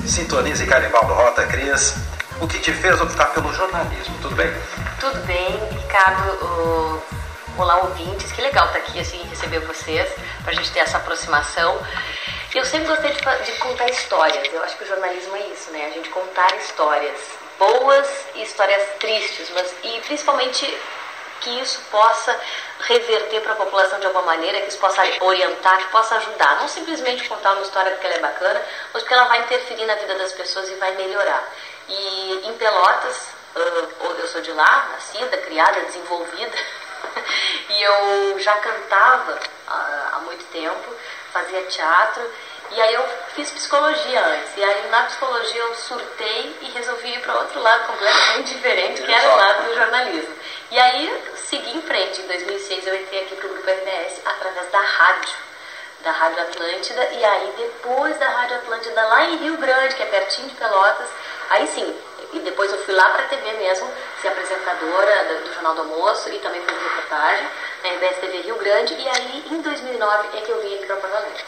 Sintonize 0.08 0.66
Carnaval 0.66 1.06
do 1.06 1.14
Rota, 1.14 1.46
Cris. 1.46 1.94
O 2.42 2.48
que 2.48 2.60
te 2.60 2.72
fez 2.72 3.00
optar 3.00 3.34
pelo 3.34 3.54
jornalismo, 3.54 4.16
tudo 4.22 4.36
bem? 4.36 4.48
Tudo 5.00 5.20
bem, 5.28 5.56
Ricardo? 5.80 7.04
Olá, 7.56 7.84
ouvintes. 7.84 8.32
Que 8.32 8.42
legal 8.42 8.66
estar 8.66 8.80
aqui 8.80 9.00
assim 9.00 9.22
receber 9.28 9.60
vocês 9.60 10.10
para 10.42 10.52
a 10.52 10.56
gente 10.56 10.72
ter 10.72 10.80
essa 10.80 10.98
aproximação. 10.98 11.80
Eu 12.56 12.66
sempre 12.66 12.88
gostei 12.88 13.12
de, 13.12 13.46
de 13.46 13.52
contar 13.60 13.88
histórias. 13.92 14.52
Eu 14.52 14.64
acho 14.64 14.76
que 14.76 14.86
o 14.86 14.88
jornalismo 14.88 15.36
é 15.36 15.42
isso, 15.50 15.70
né? 15.70 15.86
A 15.86 15.90
gente 15.92 16.10
contar 16.10 16.52
histórias 16.56 17.16
boas 17.60 18.08
e 18.34 18.42
histórias 18.42 18.82
tristes, 18.98 19.52
mas 19.54 19.72
e 19.84 20.02
principalmente 20.02 20.66
que 21.42 21.60
isso 21.62 21.80
possa 21.92 22.36
reverter 22.80 23.42
para 23.42 23.54
a 23.54 23.58
população 23.58 24.00
de 24.00 24.08
alguma 24.08 24.26
maneira, 24.26 24.62
que 24.62 24.70
isso 24.70 24.80
possa 24.80 25.04
orientar, 25.22 25.78
que 25.78 25.92
possa 25.92 26.16
ajudar. 26.16 26.60
Não 26.60 26.68
simplesmente 26.68 27.30
contar 27.30 27.54
uma 27.54 27.62
história 27.62 27.92
porque 27.92 28.08
ela 28.08 28.16
é 28.16 28.20
bacana, 28.20 28.60
mas 28.92 29.04
porque 29.04 29.14
ela 29.14 29.26
vai 29.26 29.42
interferir 29.42 29.86
na 29.86 29.94
vida 29.94 30.16
das 30.16 30.34
pessoas 30.34 30.68
e 30.70 30.74
vai 30.76 30.96
melhorar. 30.96 31.48
E 31.88 32.42
em 32.46 32.54
Pelotas, 32.54 33.37
eu 33.56 34.28
sou 34.28 34.42
de 34.42 34.52
lá, 34.52 34.90
nascida, 34.92 35.38
criada, 35.38 35.82
desenvolvida, 35.82 36.58
e 37.70 37.82
eu 37.82 38.40
já 38.40 38.56
cantava 38.58 39.40
ah, 39.68 40.10
há 40.14 40.20
muito 40.20 40.44
tempo, 40.52 40.96
fazia 41.32 41.62
teatro, 41.64 42.30
e 42.72 42.82
aí 42.82 42.94
eu 42.94 43.06
fiz 43.34 43.50
psicologia 43.50 44.26
antes. 44.26 44.58
E 44.58 44.64
aí 44.64 44.90
na 44.90 45.04
psicologia 45.04 45.62
eu 45.62 45.76
surtei 45.76 46.58
e 46.62 46.66
resolvi 46.72 47.14
ir 47.14 47.22
para 47.22 47.36
outro 47.36 47.62
lado 47.62 47.88
completamente 47.88 48.54
diferente, 48.56 49.02
que 49.02 49.14
era 49.14 49.34
o 49.34 49.38
lado 49.38 49.68
do 49.68 49.76
jornalismo. 49.76 50.36
E 50.72 50.80
aí 50.80 51.24
segui 51.50 51.78
em 51.78 51.82
frente. 51.82 52.22
Em 52.22 52.28
2006 52.28 52.88
eu 52.88 52.96
entrei 52.96 53.22
aqui 53.22 53.36
pro 53.36 53.50
Grupo 53.50 53.70
RBS 53.70 54.22
através 54.26 54.70
da 54.70 54.80
rádio, 54.80 55.36
da 56.02 56.12
Rádio 56.12 56.42
Atlântida. 56.42 57.04
E 57.14 57.24
aí 57.24 57.54
depois 57.58 58.18
da 58.18 58.28
Rádio 58.28 58.58
Atlântida 58.58 59.08
lá 59.08 59.26
em 59.26 59.38
Rio 59.38 59.58
Grande, 59.58 59.96
que 59.96 60.04
é 60.04 60.08
pertinho 60.08 60.50
de 60.50 60.56
Pelotas, 60.56 61.08
aí 61.50 61.68
sim. 61.68 61.98
E 62.38 62.40
depois 62.42 62.72
eu 62.72 62.78
fui 62.86 62.94
lá 62.94 63.10
para 63.10 63.24
a 63.24 63.28
TV 63.28 63.52
mesmo, 63.54 63.92
ser 64.22 64.28
apresentadora 64.28 65.24
do, 65.26 65.44
do 65.46 65.54
Jornal 65.56 65.74
do 65.74 65.82
Almoço 65.82 66.30
e 66.30 66.38
também 66.38 66.62
fazer 66.62 66.80
reportagem 66.80 67.48
na 67.84 67.90
RBS 67.90 68.18
TV 68.18 68.38
Rio 68.42 68.56
Grande. 68.58 68.94
E 68.94 69.10
aí 69.10 69.44
em 69.52 69.60
2009 69.62 70.38
é 70.38 70.42
que 70.42 70.52
eu 70.52 70.62
vim 70.62 70.76
aqui 70.76 70.86
para 70.86 70.96
Porto 70.98 71.16
Alegre. 71.16 71.44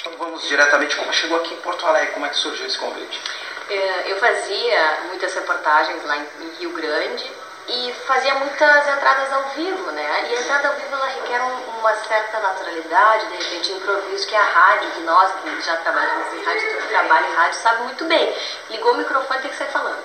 Então 0.00 0.12
vamos 0.18 0.42
diretamente 0.46 0.94
como 0.96 1.12
chegou 1.12 1.38
aqui 1.38 1.52
em 1.54 1.56
Porto 1.58 1.84
Alegre, 1.84 2.12
como 2.12 2.26
é 2.26 2.28
que 2.28 2.36
surgiu 2.36 2.64
esse 2.66 2.78
convite? 2.78 3.20
É, 3.68 4.04
Eu 4.12 4.16
fazia 4.18 4.98
muitas 5.08 5.34
reportagens 5.34 6.04
lá 6.04 6.16
em 6.16 6.48
Rio 6.60 6.70
Grande 6.70 7.30
e 7.68 7.92
fazia 8.06 8.34
muitas 8.36 8.88
entradas 8.88 9.32
ao 9.32 9.42
vivo, 9.50 9.90
né? 9.92 10.28
E 10.30 10.34
a 10.36 10.40
entrada 10.40 10.68
ao 10.68 10.74
vivo 10.74 10.94
ela 10.94 11.06
requer 11.06 11.40
um- 11.40 11.78
uma 11.80 11.94
certa 11.94 12.38
naturalidade, 12.40 13.26
de 13.26 13.36
repente 13.36 13.72
improviso, 13.72 14.26
que 14.28 14.34
a 14.34 14.42
rádio, 14.42 14.90
que 14.90 15.00
nós 15.00 15.30
que 15.42 15.60
já 15.62 15.76
trabalhamos 15.76 16.32
em 16.34 16.42
rádio, 16.44 16.68
que 16.80 16.88
trabalha 16.88 17.26
em 17.26 17.34
rádio, 17.34 17.60
sabe 17.60 17.82
muito 17.84 18.04
bem. 18.06 18.34
Ligou 18.70 18.92
o 18.92 18.96
microfone 18.96 19.40
tem 19.42 19.50
que 19.50 19.56
sair 19.56 19.70
falando. 19.70 20.02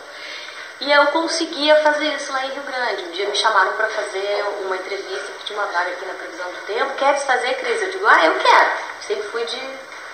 E 0.81 0.91
eu 0.91 1.05
conseguia 1.07 1.75
fazer 1.77 2.13
isso 2.15 2.33
lá 2.33 2.45
em 2.45 2.51
Rio 2.51 2.63
Grande. 2.63 3.05
Um 3.05 3.11
dia 3.11 3.27
me 3.27 3.35
chamaram 3.35 3.73
para 3.73 3.87
fazer 3.87 4.43
uma 4.65 4.75
entrevista, 4.75 5.31
tinha 5.45 5.57
uma 5.57 5.71
vaga 5.71 5.91
aqui 5.91 6.05
na 6.05 6.13
previsão 6.13 6.51
do 6.51 6.65
tempo. 6.65 6.95
Queres 6.95 7.23
fazer, 7.23 7.53
Cris? 7.55 7.81
Eu 7.81 7.91
digo, 7.91 8.05
ah, 8.05 8.25
eu 8.25 8.37
quero. 8.39 8.71
Sempre 9.01 9.23
fui 9.29 9.45
de 9.45 9.61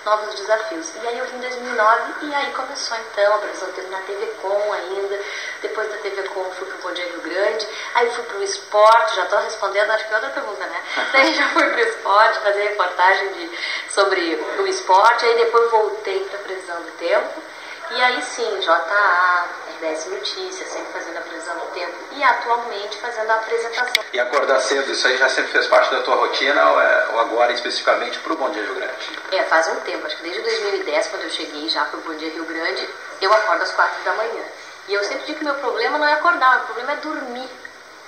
novos 0.04 0.34
desafios. 0.34 0.92
E 1.02 1.08
aí 1.08 1.18
eu 1.18 1.26
vim 1.26 1.36
em 1.36 1.40
2009 1.40 2.02
e 2.22 2.34
aí 2.34 2.52
começou 2.52 2.96
então 2.96 3.34
a 3.34 3.38
previsão 3.38 3.68
do 3.68 3.74
tempo 3.74 3.90
na 3.90 4.00
TV 4.00 4.26
Com 4.40 4.72
ainda. 4.72 5.18
Depois 5.62 5.88
da 5.90 5.96
TV 5.98 6.22
Com 6.28 6.44
fui 6.52 6.66
pro 6.68 6.78
Bom 6.78 6.92
Dia 6.92 7.06
Rio 7.06 7.20
Grande. 7.20 7.66
Aí 7.94 8.10
fui 8.10 8.24
pro 8.24 8.42
esporte, 8.42 9.16
já 9.16 9.26
tô 9.26 9.36
respondendo, 9.38 9.90
acho 9.90 10.06
que 10.06 10.12
é 10.12 10.16
outra 10.16 10.30
pergunta, 10.30 10.66
né? 10.66 10.82
Daí 11.12 11.34
já 11.34 11.48
fui 11.48 11.68
pro 11.68 11.80
esporte, 11.80 12.38
fazer 12.38 12.62
reportagem 12.62 13.32
de, 13.32 13.50
sobre 13.90 14.34
o 14.58 14.66
esporte. 14.66 15.24
Aí 15.24 15.36
depois 15.36 15.70
voltei 15.70 16.20
pra 16.24 16.38
previsão 16.38 16.82
do 16.82 16.90
tempo. 16.92 17.42
E 17.90 18.02
aí 18.02 18.22
sim, 18.22 18.60
JA, 18.60 19.46
RBS 19.82 20.06
Notícias, 20.06 20.68
sempre 20.68 20.92
fazendo 20.92 21.18
a 21.18 21.20
previsão 21.22 21.56
do 21.56 21.66
tempo 21.72 21.92
e 22.12 22.22
atualmente 22.22 22.96
fazendo 22.98 23.30
a 23.30 23.34
apresentação. 23.34 24.04
E 24.12 24.20
acordar 24.20 24.60
cedo, 24.60 24.92
isso 24.92 25.06
aí 25.08 25.16
já 25.16 25.28
sempre 25.28 25.50
fez 25.50 25.66
parte 25.66 25.90
da 25.90 26.00
tua 26.02 26.14
rotina 26.14 26.70
ou, 26.70 26.80
é, 26.80 27.06
ou 27.12 27.20
agora 27.20 27.52
especificamente 27.52 28.18
para 28.20 28.32
o 28.32 28.36
Bom 28.36 28.48
Dia 28.50 28.62
Rio 28.62 28.76
Grande? 28.76 29.18
É, 29.32 29.42
faz 29.44 29.66
um 29.68 29.80
tempo, 29.80 30.06
acho 30.06 30.16
que 30.16 30.22
desde 30.22 30.40
2010, 30.40 31.08
quando 31.08 31.22
eu 31.22 31.30
cheguei 31.30 31.68
já 31.68 31.84
pro 31.86 32.00
Bom 32.00 32.14
Dia 32.14 32.30
Rio 32.30 32.44
Grande, 32.44 32.88
eu 33.20 33.32
acordo 33.32 33.62
às 33.62 33.72
quatro 33.72 34.00
da 34.04 34.12
manhã. 34.14 34.44
E 34.86 34.94
eu 34.94 35.02
sempre 35.02 35.26
digo 35.26 35.38
que 35.38 35.44
meu 35.44 35.54
problema 35.56 35.98
não 35.98 36.06
é 36.06 36.12
acordar, 36.12 36.58
meu 36.58 36.66
problema 36.66 36.92
é 36.92 36.96
dormir. 36.96 37.48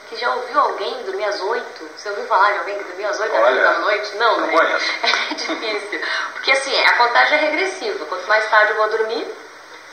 Que 0.09 0.16
já 0.16 0.33
ouviu 0.33 0.61
alguém 0.61 1.03
dormir 1.05 1.25
às 1.25 1.41
oito? 1.41 1.91
Você 1.97 2.11
ouviu 2.11 2.27
falar 2.27 2.53
de 2.53 2.59
alguém 2.59 2.79
que 2.79 2.85
dormia 2.85 3.09
às 3.09 3.18
oito 3.18 3.35
Olha, 3.35 3.62
da 3.64 3.79
noite? 3.79 4.16
Não, 4.16 4.39
não 4.39 4.47
né? 4.47 4.53
conheço. 4.53 4.93
É 5.31 5.35
difícil. 5.35 6.01
Porque 6.35 6.53
assim, 6.53 6.79
a 6.85 6.97
contagem 6.97 7.39
é 7.39 7.41
regressiva. 7.41 8.05
Quanto 8.05 8.29
mais 8.29 8.49
tarde 8.51 8.72
eu 8.72 8.77
vou 8.77 8.89
dormir, 8.91 9.27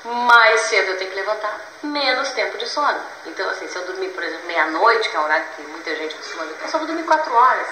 mais 0.03 0.61
cedo 0.61 0.91
eu 0.91 0.97
tenho 0.97 1.09
que 1.09 1.15
levantar, 1.15 1.59
menos 1.83 2.29
tempo 2.31 2.57
de 2.57 2.67
sono. 2.67 2.99
Então, 3.25 3.49
assim, 3.49 3.67
se 3.67 3.75
eu 3.75 3.85
dormir, 3.85 4.09
por 4.09 4.23
exemplo, 4.23 4.47
meia-noite, 4.47 5.09
que 5.09 5.15
é 5.15 5.19
o 5.19 5.23
horário 5.23 5.45
que 5.55 5.61
muita 5.63 5.95
gente 5.95 6.15
costuma 6.15 6.43
dormir, 6.43 6.63
eu 6.63 6.69
só 6.69 6.77
vou 6.77 6.87
dormir 6.87 7.03
quatro 7.03 7.33
horas. 7.33 7.67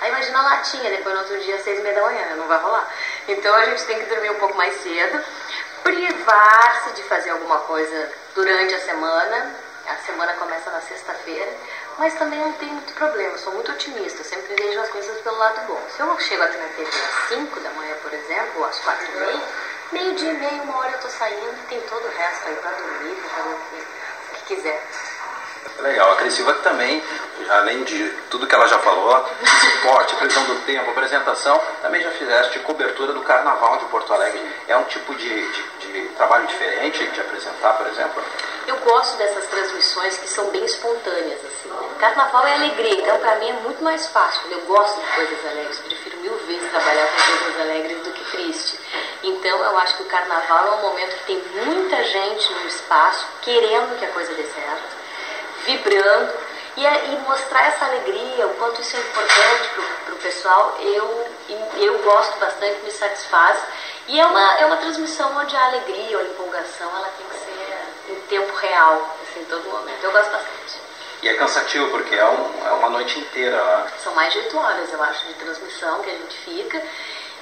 Aí 0.00 0.08
imagina 0.08 0.38
a 0.40 0.42
latinha, 0.42 0.90
depois 0.90 1.14
no 1.14 1.20
outro 1.20 1.38
dia, 1.40 1.58
seis 1.62 1.78
e 1.78 1.82
meia 1.82 1.94
da 1.94 2.02
manhã, 2.02 2.36
não 2.36 2.46
vai 2.46 2.58
rolar. 2.58 2.88
Então 3.28 3.54
a 3.54 3.64
gente 3.66 3.84
tem 3.84 3.98
que 4.00 4.06
dormir 4.06 4.30
um 4.30 4.38
pouco 4.38 4.56
mais 4.56 4.74
cedo, 4.82 5.24
privar-se 5.84 6.90
de 6.92 7.02
fazer 7.04 7.30
alguma 7.30 7.58
coisa 7.60 8.12
durante 8.34 8.74
a 8.74 8.80
semana. 8.80 9.54
A 9.86 9.96
semana 10.06 10.32
começa 10.34 10.70
na 10.70 10.80
sexta-feira, 10.80 11.52
mas 11.98 12.14
também 12.14 12.38
não 12.38 12.52
tem 12.52 12.68
muito 12.68 12.92
problema, 12.94 13.32
eu 13.32 13.38
sou 13.38 13.52
muito 13.52 13.72
otimista, 13.72 14.22
sempre 14.22 14.54
vejo 14.54 14.80
as 14.80 14.88
coisas 14.88 15.20
pelo 15.22 15.36
lado 15.36 15.60
bom. 15.66 15.80
Se 15.94 16.00
eu 16.00 16.20
chego 16.20 16.42
aqui 16.42 16.56
na 16.56 16.68
TV 16.68 16.88
às 16.88 17.28
5 17.28 17.60
da 17.60 17.70
manhã, 17.70 17.94
por 18.00 18.12
exemplo, 18.12 18.60
ou 18.60 18.64
às 18.64 18.78
4 18.78 19.06
e 19.06 19.18
meia, 19.18 19.31
meio 19.92 20.14
dia 20.14 20.30
e 20.32 20.38
meio, 20.38 20.62
uma 20.62 20.78
hora 20.78 20.90
eu 20.92 20.98
tô 21.00 21.08
saindo 21.08 21.52
e 21.62 21.66
tem 21.68 21.80
todo 21.82 22.04
o 22.04 22.10
resto 22.10 22.48
aí 22.48 22.56
pra 22.56 22.70
dormir, 22.72 23.14
pra 23.16 23.30
fazer 23.42 23.54
o 23.54 23.58
que, 23.58 23.76
o 23.76 24.34
que 24.46 24.54
quiser. 24.56 24.82
Legal, 25.78 26.12
a 26.12 26.16
Cris 26.16 26.34
Silva 26.34 26.54
que 26.54 26.62
também, 26.62 27.02
além 27.50 27.82
de 27.84 28.08
tudo 28.30 28.46
que 28.46 28.54
ela 28.54 28.66
já 28.68 28.78
falou, 28.78 29.26
esporte, 29.42 30.14
previsão 30.16 30.44
do 30.44 30.54
tempo, 30.66 30.90
apresentação, 30.90 31.60
também 31.80 32.02
já 32.02 32.10
fizeste 32.12 32.58
cobertura 32.60 33.12
do 33.12 33.20
Carnaval 33.22 33.78
de 33.78 33.84
Porto 33.86 34.12
Alegre. 34.12 34.40
É 34.68 34.76
um 34.76 34.84
tipo 34.84 35.14
de, 35.14 35.28
de- 35.52 35.62
de 35.92 36.08
trabalho 36.16 36.46
diferente 36.46 37.04
de 37.06 37.20
apresentar, 37.20 37.72
por 37.74 37.86
exemplo? 37.88 38.22
Eu 38.66 38.76
gosto 38.78 39.16
dessas 39.16 39.46
transmissões 39.46 40.16
que 40.18 40.28
são 40.28 40.46
bem 40.50 40.64
espontâneas, 40.64 41.40
assim. 41.44 41.68
Né? 41.68 41.88
Carnaval 41.98 42.46
é 42.46 42.54
alegria, 42.54 42.94
então 43.00 43.18
pra 43.18 43.36
mim 43.36 43.48
é 43.50 43.52
muito 43.54 43.82
mais 43.82 44.06
fácil. 44.08 44.40
Eu 44.50 44.60
gosto 44.60 45.00
de 45.00 45.06
coisas 45.14 45.46
alegres, 45.46 45.78
prefiro 45.80 46.16
mil 46.18 46.36
vezes 46.46 46.70
trabalhar 46.70 47.06
com 47.08 47.38
coisas 47.44 47.60
alegres 47.60 48.02
do 48.04 48.12
que 48.12 48.24
triste. 48.30 48.78
Então 49.22 49.64
eu 49.64 49.78
acho 49.78 49.96
que 49.96 50.02
o 50.02 50.06
carnaval 50.06 50.66
é 50.66 50.70
um 50.72 50.80
momento 50.82 51.16
que 51.18 51.24
tem 51.26 51.38
muita 51.64 52.02
gente 52.04 52.52
no 52.54 52.66
espaço 52.66 53.24
querendo 53.42 53.96
que 53.98 54.04
a 54.04 54.08
coisa 54.08 54.32
dê 54.34 54.42
certo, 54.44 54.82
vibrando 55.64 56.32
e, 56.76 56.86
a- 56.86 56.98
e 57.04 57.16
mostrar 57.18 57.66
essa 57.68 57.84
alegria, 57.84 58.46
o 58.46 58.54
quanto 58.54 58.80
isso 58.80 58.96
é 58.96 59.00
importante 59.00 59.68
para 60.04 60.14
o 60.14 60.16
pessoal, 60.18 60.76
eu, 60.80 61.26
eu 61.76 61.98
gosto 61.98 62.38
bastante, 62.38 62.80
me 62.82 62.90
satisfaz. 62.90 63.58
E 64.08 64.18
é 64.18 64.26
uma, 64.26 64.54
é 64.58 64.66
uma 64.66 64.76
transmissão 64.78 65.36
onde 65.36 65.54
a 65.54 65.64
alegria, 65.66 66.18
a 66.18 66.22
empolgação, 66.22 66.90
ela 66.96 67.08
tem 67.16 67.26
que 67.28 67.34
ser 67.36 68.12
em 68.12 68.16
tempo 68.28 68.52
real, 68.56 69.16
assim, 69.22 69.40
em 69.40 69.44
todo 69.44 69.62
momento. 69.70 70.02
Eu 70.02 70.10
gosto 70.10 70.30
bastante. 70.32 70.80
E 71.22 71.28
é 71.28 71.34
cansativo 71.34 71.88
porque 71.90 72.16
é, 72.16 72.24
um- 72.24 72.66
é 72.66 72.70
uma 72.72 72.88
noite 72.90 73.18
inteira 73.20 73.62
lá. 73.62 73.86
São 74.02 74.12
mais 74.14 74.32
de 74.32 74.38
oito 74.40 74.58
horas, 74.58 74.92
eu 74.92 75.00
acho, 75.02 75.24
de 75.26 75.34
transmissão 75.34 76.00
que 76.00 76.10
a 76.10 76.14
gente 76.14 76.36
fica. 76.38 76.82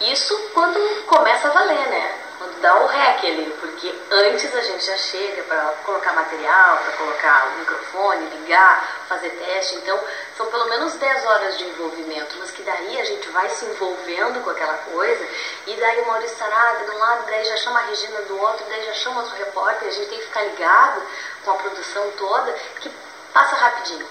Isso 0.01 0.35
quando 0.55 1.05
começa 1.07 1.49
a 1.49 1.51
valer, 1.51 1.89
né? 1.89 2.19
Quando 2.39 2.59
dá 2.63 2.75
o 2.75 2.87
rec 2.87 3.23
ali, 3.23 3.55
porque 3.61 3.95
antes 4.11 4.55
a 4.55 4.63
gente 4.63 4.87
já 4.87 4.97
chega 4.97 5.43
para 5.43 5.75
colocar 5.85 6.15
material, 6.15 6.79
para 6.79 6.93
colocar 6.93 7.49
o 7.49 7.59
microfone, 7.59 8.31
ligar, 8.31 8.83
fazer 9.07 9.29
teste. 9.29 9.75
Então, 9.77 10.01
são 10.39 10.47
pelo 10.47 10.71
menos 10.71 10.95
10 10.95 11.27
horas 11.27 11.59
de 11.59 11.65
envolvimento, 11.65 12.35
mas 12.39 12.51
que 12.51 12.63
daí 12.63 12.99
a 12.99 13.05
gente 13.05 13.29
vai 13.29 13.51
se 13.51 13.67
envolvendo 13.67 14.43
com 14.43 14.49
aquela 14.49 14.73
coisa, 14.73 15.29
e 15.67 15.75
daí 15.75 16.01
o 16.01 16.07
Maurício 16.07 16.39
Sarada 16.39 16.83
de 16.83 16.91
um 16.93 16.99
lado, 16.99 17.27
daí 17.27 17.45
já 17.45 17.57
chama 17.59 17.81
a 17.81 17.83
Regina 17.83 18.23
do 18.23 18.41
outro, 18.41 18.65
daí 18.71 18.87
já 18.87 18.95
chama 18.95 19.21
outro 19.21 19.37
repórter, 19.37 19.87
a 19.87 19.93
gente 19.93 20.09
tem 20.09 20.19
que 20.19 20.25
ficar 20.25 20.43
ligado 20.45 21.03
com 21.45 21.51
a 21.51 21.55
produção 21.57 22.11
toda, 22.13 22.53
que 22.81 22.91
passa 23.35 23.55
rapidinho. 23.55 24.09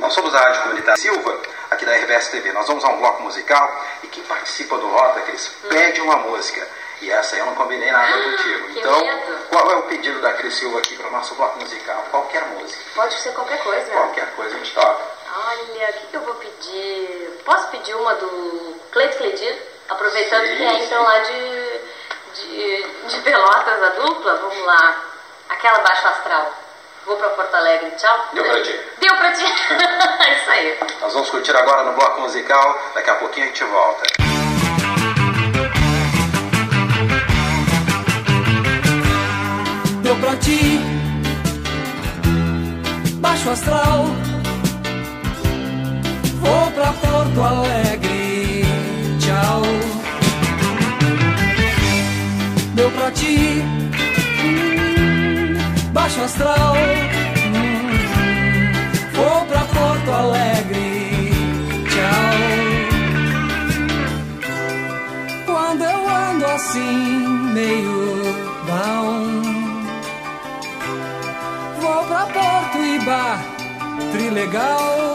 Nós 0.00 0.12
somos 0.12 0.34
a 0.34 0.40
Rádio 0.40 0.62
Comunitária 0.62 1.00
Silva, 1.00 1.40
aqui 1.74 1.84
da 1.84 1.92
RBS 1.96 2.28
TV. 2.28 2.52
Nós 2.52 2.66
vamos 2.66 2.84
a 2.84 2.88
um 2.88 2.98
bloco 2.98 3.22
musical 3.22 3.84
e 4.02 4.06
quem 4.08 4.22
participa 4.24 4.76
do 4.78 4.88
Rota, 4.88 5.20
Cris, 5.22 5.48
pede 5.68 6.00
uma 6.00 6.16
música. 6.16 6.66
E 7.00 7.10
essa 7.10 7.36
eu 7.36 7.46
não 7.46 7.54
combinei 7.54 7.90
nada 7.90 8.12
contigo. 8.12 8.68
que 8.68 8.78
Então, 8.78 9.00
medo. 9.00 9.46
qual 9.50 9.70
é 9.70 9.76
o 9.76 9.82
pedido 9.82 10.20
da 10.20 10.32
Cris 10.34 10.54
Silva 10.54 10.78
aqui 10.78 10.96
para 10.96 11.08
o 11.08 11.10
nosso 11.10 11.34
bloco 11.34 11.58
musical? 11.60 12.02
Qualquer 12.10 12.44
música. 12.46 12.80
Pode 12.94 13.14
ser 13.14 13.32
qualquer 13.32 13.62
coisa. 13.62 13.90
Qualquer 13.90 14.26
coisa 14.34 14.54
a 14.54 14.58
gente 14.58 14.72
toca. 14.72 15.02
Olha, 15.36 15.90
o 15.90 15.92
que, 15.92 16.06
que 16.06 16.16
eu 16.16 16.20
vou 16.22 16.34
pedir? 16.36 17.40
Posso 17.44 17.68
pedir 17.68 17.94
uma 17.94 18.14
do 18.14 18.80
Cleito 18.92 19.18
Cledir? 19.18 19.58
Aproveitando 19.88 20.46
Sim, 20.46 20.56
que 20.56 20.64
é 20.64 20.84
então 20.84 21.02
lá 21.02 21.18
de, 21.18 21.80
de, 22.34 22.82
de 23.08 23.20
Pelotas 23.20 23.82
a 23.82 23.88
dupla, 23.90 24.36
vamos 24.36 24.64
lá. 24.64 25.02
Aquela 25.50 25.80
baixo 25.80 26.08
astral. 26.08 26.54
Vou 27.04 27.16
pra 27.18 27.28
Porto 27.30 27.54
Alegre, 27.54 27.90
tchau. 27.98 28.28
Deu 28.32 28.44
pra 28.44 28.62
ti. 28.62 28.80
Deu 29.14 29.18
pra 29.18 29.30
ti. 29.32 29.44
Isso 29.44 30.50
aí. 30.50 30.78
Nós 31.00 31.12
vamos 31.12 31.30
curtir 31.30 31.56
agora 31.56 31.84
no 31.84 31.92
bloco 31.92 32.20
musical. 32.22 32.78
Daqui 32.94 33.10
a 33.10 33.14
pouquinho 33.14 33.46
a 33.46 33.48
gente 33.48 33.64
volta. 33.64 34.02
Deu 40.02 40.16
pra 40.16 40.36
ti 40.36 40.80
Baixo 43.20 43.50
astral 43.50 44.06
Vou 46.40 46.70
pra 46.72 46.92
Porto 46.92 47.42
Alegre 47.42 48.64
Tchau 49.20 49.62
Deu 52.74 52.90
pra 52.90 53.10
ti 53.12 53.62
Baixo 55.92 56.22
astral 56.22 56.74
Alegre. 60.18 61.32
Tchau. 61.90 62.36
Quando 65.46 65.82
eu 65.82 66.08
ando 66.08 66.46
assim, 66.46 67.26
meio 67.52 68.22
down, 68.66 69.42
vou 71.80 72.04
pra 72.04 72.26
Porto 72.26 72.78
e 72.78 72.98
Bar, 73.04 73.38
trilegal. 74.12 75.14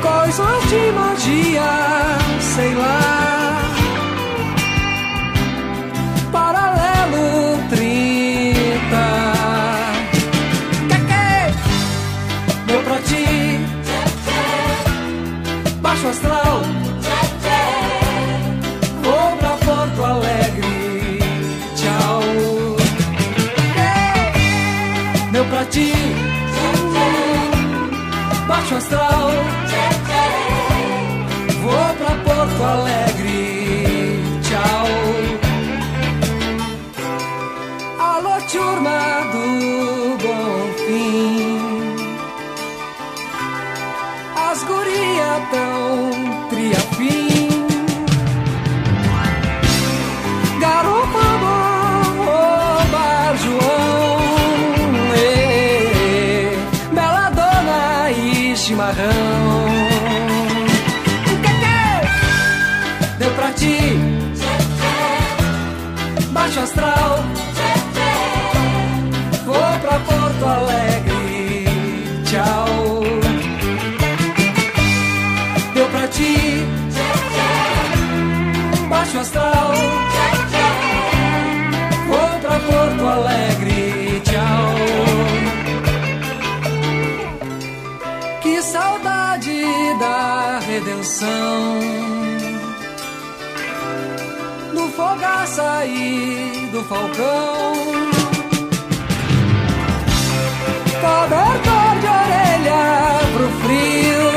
Coisas 0.00 0.68
de 0.70 0.92
magia, 0.92 1.70
sei 2.54 2.74
lá. 2.74 3.58
Para 6.32 6.77
baixo 16.08 16.10
astral. 16.10 16.62
Vou 19.02 19.36
pra 19.36 19.50
Porto 19.64 20.04
Alegre. 20.04 21.18
Tchau. 21.76 22.22
Meu 25.30 25.44
pra 25.44 25.64
ti. 25.66 25.92
Baixo 28.46 28.76
astral. 28.76 29.30
Vou 31.62 31.94
pra 31.96 32.14
Porto 32.24 32.64
Alegre. 32.64 33.17
Chimarrão. 58.78 59.66
Deu 63.18 63.30
pra 63.32 63.52
ti? 63.52 63.76
Baixo 66.30 66.60
astral. 66.60 67.37
Redenção. 91.18 91.80
Do 94.74 94.88
fogaça 94.92 95.84
e 95.86 96.68
do 96.72 96.82
falcão. 96.84 97.72
Cobertor 101.00 102.00
de 102.00 102.08
orelha 102.08 102.84
pro 103.32 103.48
frio 103.62 104.28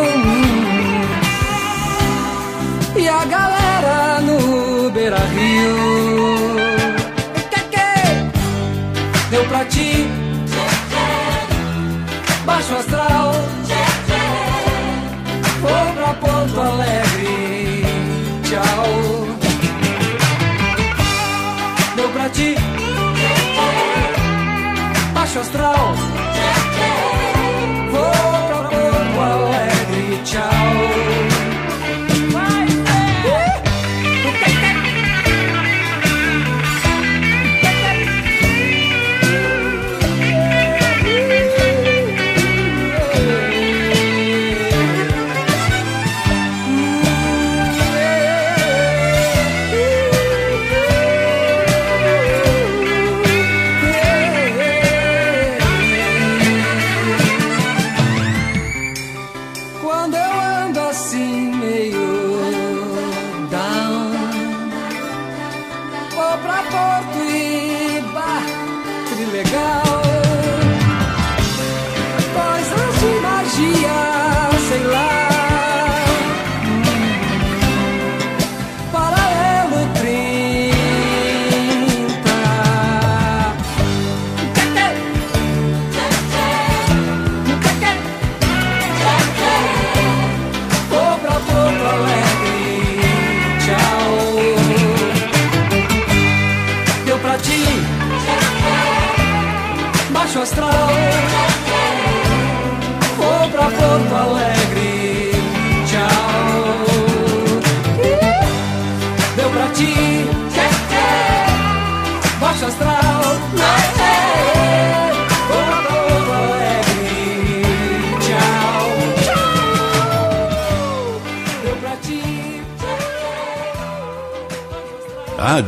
E 2.96 3.10
a 3.10 3.26
galera 3.26 4.22
no 4.22 4.92
beira 4.92 5.18
Baixo 25.34 26.11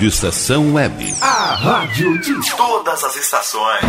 Rádio 0.03 0.09
Estação 0.09 0.73
Web. 0.73 1.15
A 1.21 1.55
rádio 1.55 2.19
de 2.19 2.55
todas 2.57 3.05
as 3.05 3.15
estações. 3.15 3.85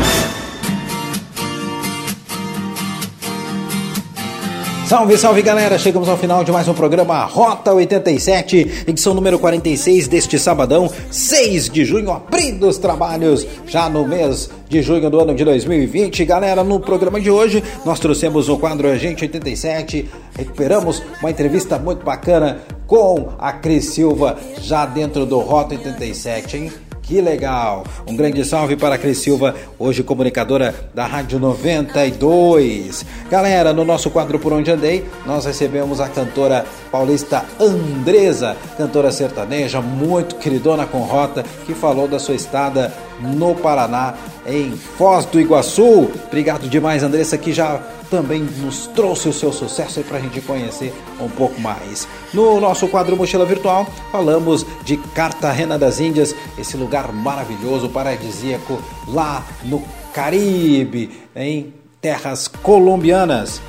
Salve, 4.87 5.19
salve 5.19 5.43
galera! 5.43 5.77
Chegamos 5.77 6.09
ao 6.09 6.17
final 6.17 6.45
de 6.45 6.53
mais 6.53 6.69
um 6.69 6.75
programa 6.75 7.25
Rota 7.25 7.73
87, 7.73 8.85
edição 8.87 9.13
número 9.13 9.41
46 9.41 10.07
deste 10.07 10.39
sabadão, 10.39 10.89
6 11.11 11.69
de 11.69 11.85
junho, 11.85 12.13
abrindo 12.13 12.69
os 12.69 12.79
trabalhos 12.79 13.45
já 13.67 13.89
no 13.89 14.07
mês 14.07 14.49
de 14.69 14.83
junho 14.83 15.11
do 15.11 15.19
ano 15.19 15.35
de 15.35 15.45
2020. 15.45 16.25
Galera, 16.27 16.63
no 16.63 16.79
programa 16.79 17.21
de 17.21 17.29
hoje 17.29 17.65
nós 17.85 17.99
trouxemos 17.99 18.49
o 18.49 18.57
quadro 18.57 18.87
Agente 18.87 19.25
87, 19.25 20.09
recuperamos 20.39 21.03
uma 21.21 21.31
entrevista 21.31 21.77
muito 21.77 22.05
bacana 22.05 22.61
com 22.87 23.31
a 23.39 23.53
Cris 23.53 23.91
Silva, 23.91 24.39
já 24.61 24.87
dentro 24.87 25.25
do 25.27 25.39
Rota 25.41 25.75
87, 25.75 26.57
hein? 26.57 26.73
Que 27.07 27.21
legal! 27.21 27.85
Um 28.07 28.17
grande 28.17 28.43
salve 28.47 28.77
para 28.77 28.95
a 28.95 28.99
Cris 28.99 29.19
Silva, 29.19 29.55
hoje 29.79 30.03
comunicadora 30.03 30.75
da 30.95 31.05
Rádio 31.05 31.39
92. 31.39 33.05
Galera, 33.31 33.75
no 33.75 33.85
nosso 33.85 34.09
quadro 34.09 34.39
Por 34.39 34.55
Onde 34.55 34.71
Andei, 34.71 35.05
nós 35.27 35.45
recebemos 35.45 36.01
a 36.01 36.09
cantora 36.09 36.65
paulista 36.91 37.45
Andresa, 37.61 38.57
cantora 38.79 39.13
sertaneja, 39.13 39.83
muito 39.83 40.37
queridona 40.37 40.87
com 40.87 41.01
rota, 41.01 41.45
que 41.67 41.75
falou 41.75 42.09
da 42.09 42.19
sua 42.19 42.37
estada 42.37 42.91
no 43.21 43.55
Paraná, 43.55 44.15
em 44.47 44.71
Foz 44.71 45.27
do 45.27 45.39
Iguaçu. 45.39 46.11
Obrigado 46.27 46.71
demais, 46.71 47.03
Andressa, 47.03 47.37
que 47.37 47.53
já 47.53 47.83
também 48.15 48.43
nos 48.43 48.87
trouxe 48.87 49.29
o 49.29 49.33
seu 49.33 49.53
sucesso 49.53 50.01
para 50.05 50.19
a 50.19 50.21
gente 50.21 50.41
conhecer 50.41 50.95
um 51.21 51.29
pouco 51.29 51.61
mais. 51.61 52.07
No 52.33 52.61
nosso 52.61 52.87
quadro 52.87 53.17
Mochila 53.17 53.45
Virtual, 53.45 53.85
falamos 54.13 54.65
de 54.85 54.97
Cartagena 54.97 55.77
das 55.77 55.99
Índias, 55.99 56.33
esse 56.57 56.77
lugar 56.77 57.13
maravilhoso, 57.13 57.89
paradisíaco, 57.89 58.81
lá 59.09 59.45
no 59.65 59.83
Caribe, 60.13 61.11
em 61.35 61.75
terras 62.01 62.47
colombianas. 62.47 63.61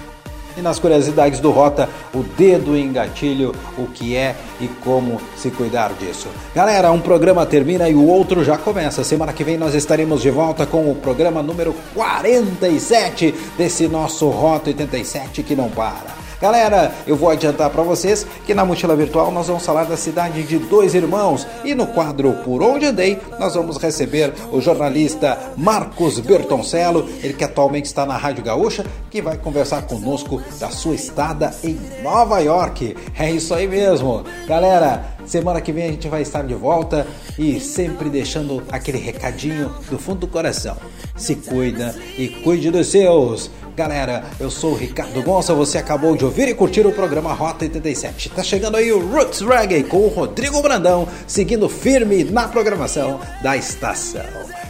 E 0.58 0.62
nas 0.62 0.80
curiosidades 0.80 1.40
do 1.40 1.52
Rota, 1.52 1.90
o 2.14 2.24
dedo 2.24 2.76
em 2.78 2.92
gatilho, 2.92 3.54
o 3.78 3.88
que 3.88 4.16
é 4.16 4.36
e 4.60 4.68
como 4.68 5.20
se 5.36 5.52
cuidar 5.52 5.94
disso. 5.94 6.28
Galera, 6.54 6.92
um 6.92 7.00
programa 7.00 7.46
termina 7.46 7.90
e 7.90 7.96
o 7.96 8.08
outro 8.08 8.44
já 8.44 8.58
começa. 8.58 9.04
Semana 9.04 9.34
que 9.34 9.44
vem 9.44 9.58
nós 9.58 9.76
estaremos 9.76 10.22
de 10.22 10.30
volta 10.30 10.66
com 10.66 10.90
o 10.90 10.96
programa 10.96 11.44
número 11.44 11.76
47 11.94 13.34
desse 13.58 13.88
nosso 13.88 14.30
Rota 14.30 14.70
87 14.70 15.44
que 15.44 15.56
não 15.56 15.70
para. 15.70 16.15
Galera, 16.42 16.92
eu 17.08 17.16
vou 17.16 17.30
adiantar 17.30 17.70
para 17.70 17.82
vocês 17.82 18.28
que 18.46 18.54
na 18.54 18.66
mochila 18.66 18.96
virtual 18.96 19.32
nós 19.32 19.48
vamos 19.48 19.66
falar 19.66 19.86
da 19.86 19.96
cidade 19.96 20.44
de 20.44 20.58
dois 20.58 20.94
irmãos 20.94 21.48
e 21.64 21.74
no 21.74 21.88
quadro 21.88 22.34
Por 22.44 22.62
Onde 22.62 22.86
Andei 22.86 23.20
nós 23.40 23.56
vamos 23.56 23.78
receber 23.78 24.34
o 24.52 24.60
jornalista 24.60 25.38
Marcos 25.56 26.20
Bertoncello, 26.20 27.08
ele 27.24 27.34
que 27.34 27.44
atualmente 27.44 27.86
está 27.86 28.06
na 28.06 28.18
Rádio 28.18 28.44
Gaúcha, 28.44 28.86
que 29.10 29.22
vai 29.22 29.38
conversar 29.38 29.84
conosco 29.84 30.42
da 30.60 30.70
sua 30.70 30.96
estada 30.96 31.56
em 31.64 31.80
Nova 32.04 32.40
York. 32.40 32.96
É 33.18 33.32
isso 33.32 33.54
aí 33.54 33.68
mesmo. 33.68 34.26
Galera, 34.46 35.16
semana 35.26 35.62
que 35.62 35.72
vem 35.72 35.86
a 35.86 35.92
gente 35.92 36.10
vai 36.10 36.22
estar 36.22 36.44
de 36.44 36.54
volta 36.54 37.08
e 37.40 37.60
sempre 37.62 38.10
deixando 38.10 38.62
aquele 38.70 38.98
recadinho 38.98 39.74
do 39.90 39.98
fundo 39.98 40.20
do 40.20 40.28
coração. 40.28 40.76
Se 41.16 41.36
cuida 41.36 41.96
e 42.18 42.28
cuide 42.28 42.70
dos 42.70 42.88
seus. 42.88 43.50
Galera, 43.76 44.24
eu 44.40 44.50
sou 44.50 44.72
o 44.72 44.78
Ricardo 44.78 45.22
Gonça, 45.22 45.54
você 45.54 45.78
acabou 45.78 46.16
de 46.16 46.24
ouvir 46.24 46.48
e 46.48 46.54
curtir 46.54 46.88
o 46.88 46.94
programa 46.94 47.34
Rota 47.34 47.66
87. 47.66 48.30
Tá 48.30 48.42
chegando 48.42 48.78
aí 48.78 48.92
o 48.92 49.06
Roots 49.06 49.42
Reggae 49.42 49.84
com 49.84 49.98
o 49.98 50.08
Rodrigo 50.08 50.62
Brandão, 50.62 51.08
seguindo 51.28 51.68
firme 51.68 52.24
na 52.24 52.48
programação 52.48 53.20
da 53.44 53.58
estação. 53.58 54.24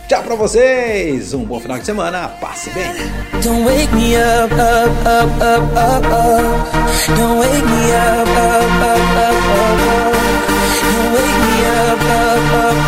Tchau 0.08 0.24
pra 0.24 0.36
vocês, 0.36 1.34
um 1.36 1.44
bom 1.46 1.60
final 1.60 1.78
de 1.78 1.86
semana, 1.86 2.28
passe 2.28 2.72
bem. 2.72 2.86
Don't 3.44 3.64
wake 3.64 3.94
me 3.94 4.16
up, 4.16 4.54
up, 4.54 4.90
up, 5.08 5.32
up, 5.42 5.66
up, 5.78 6.06
up. 6.08 7.16
Don't 7.16 7.40
wake 7.40 7.66
me 7.66 7.92
up, 7.92 8.30
up, 8.30 8.66
up, 8.82 9.06
up, 9.16 9.46
up, 9.46 9.76
up. 9.92 10.16
Don't 10.82 11.12
wake 11.14 11.38
me 11.42 11.56
up, 11.66 12.02
up, 12.02 12.70
up. 12.70 12.86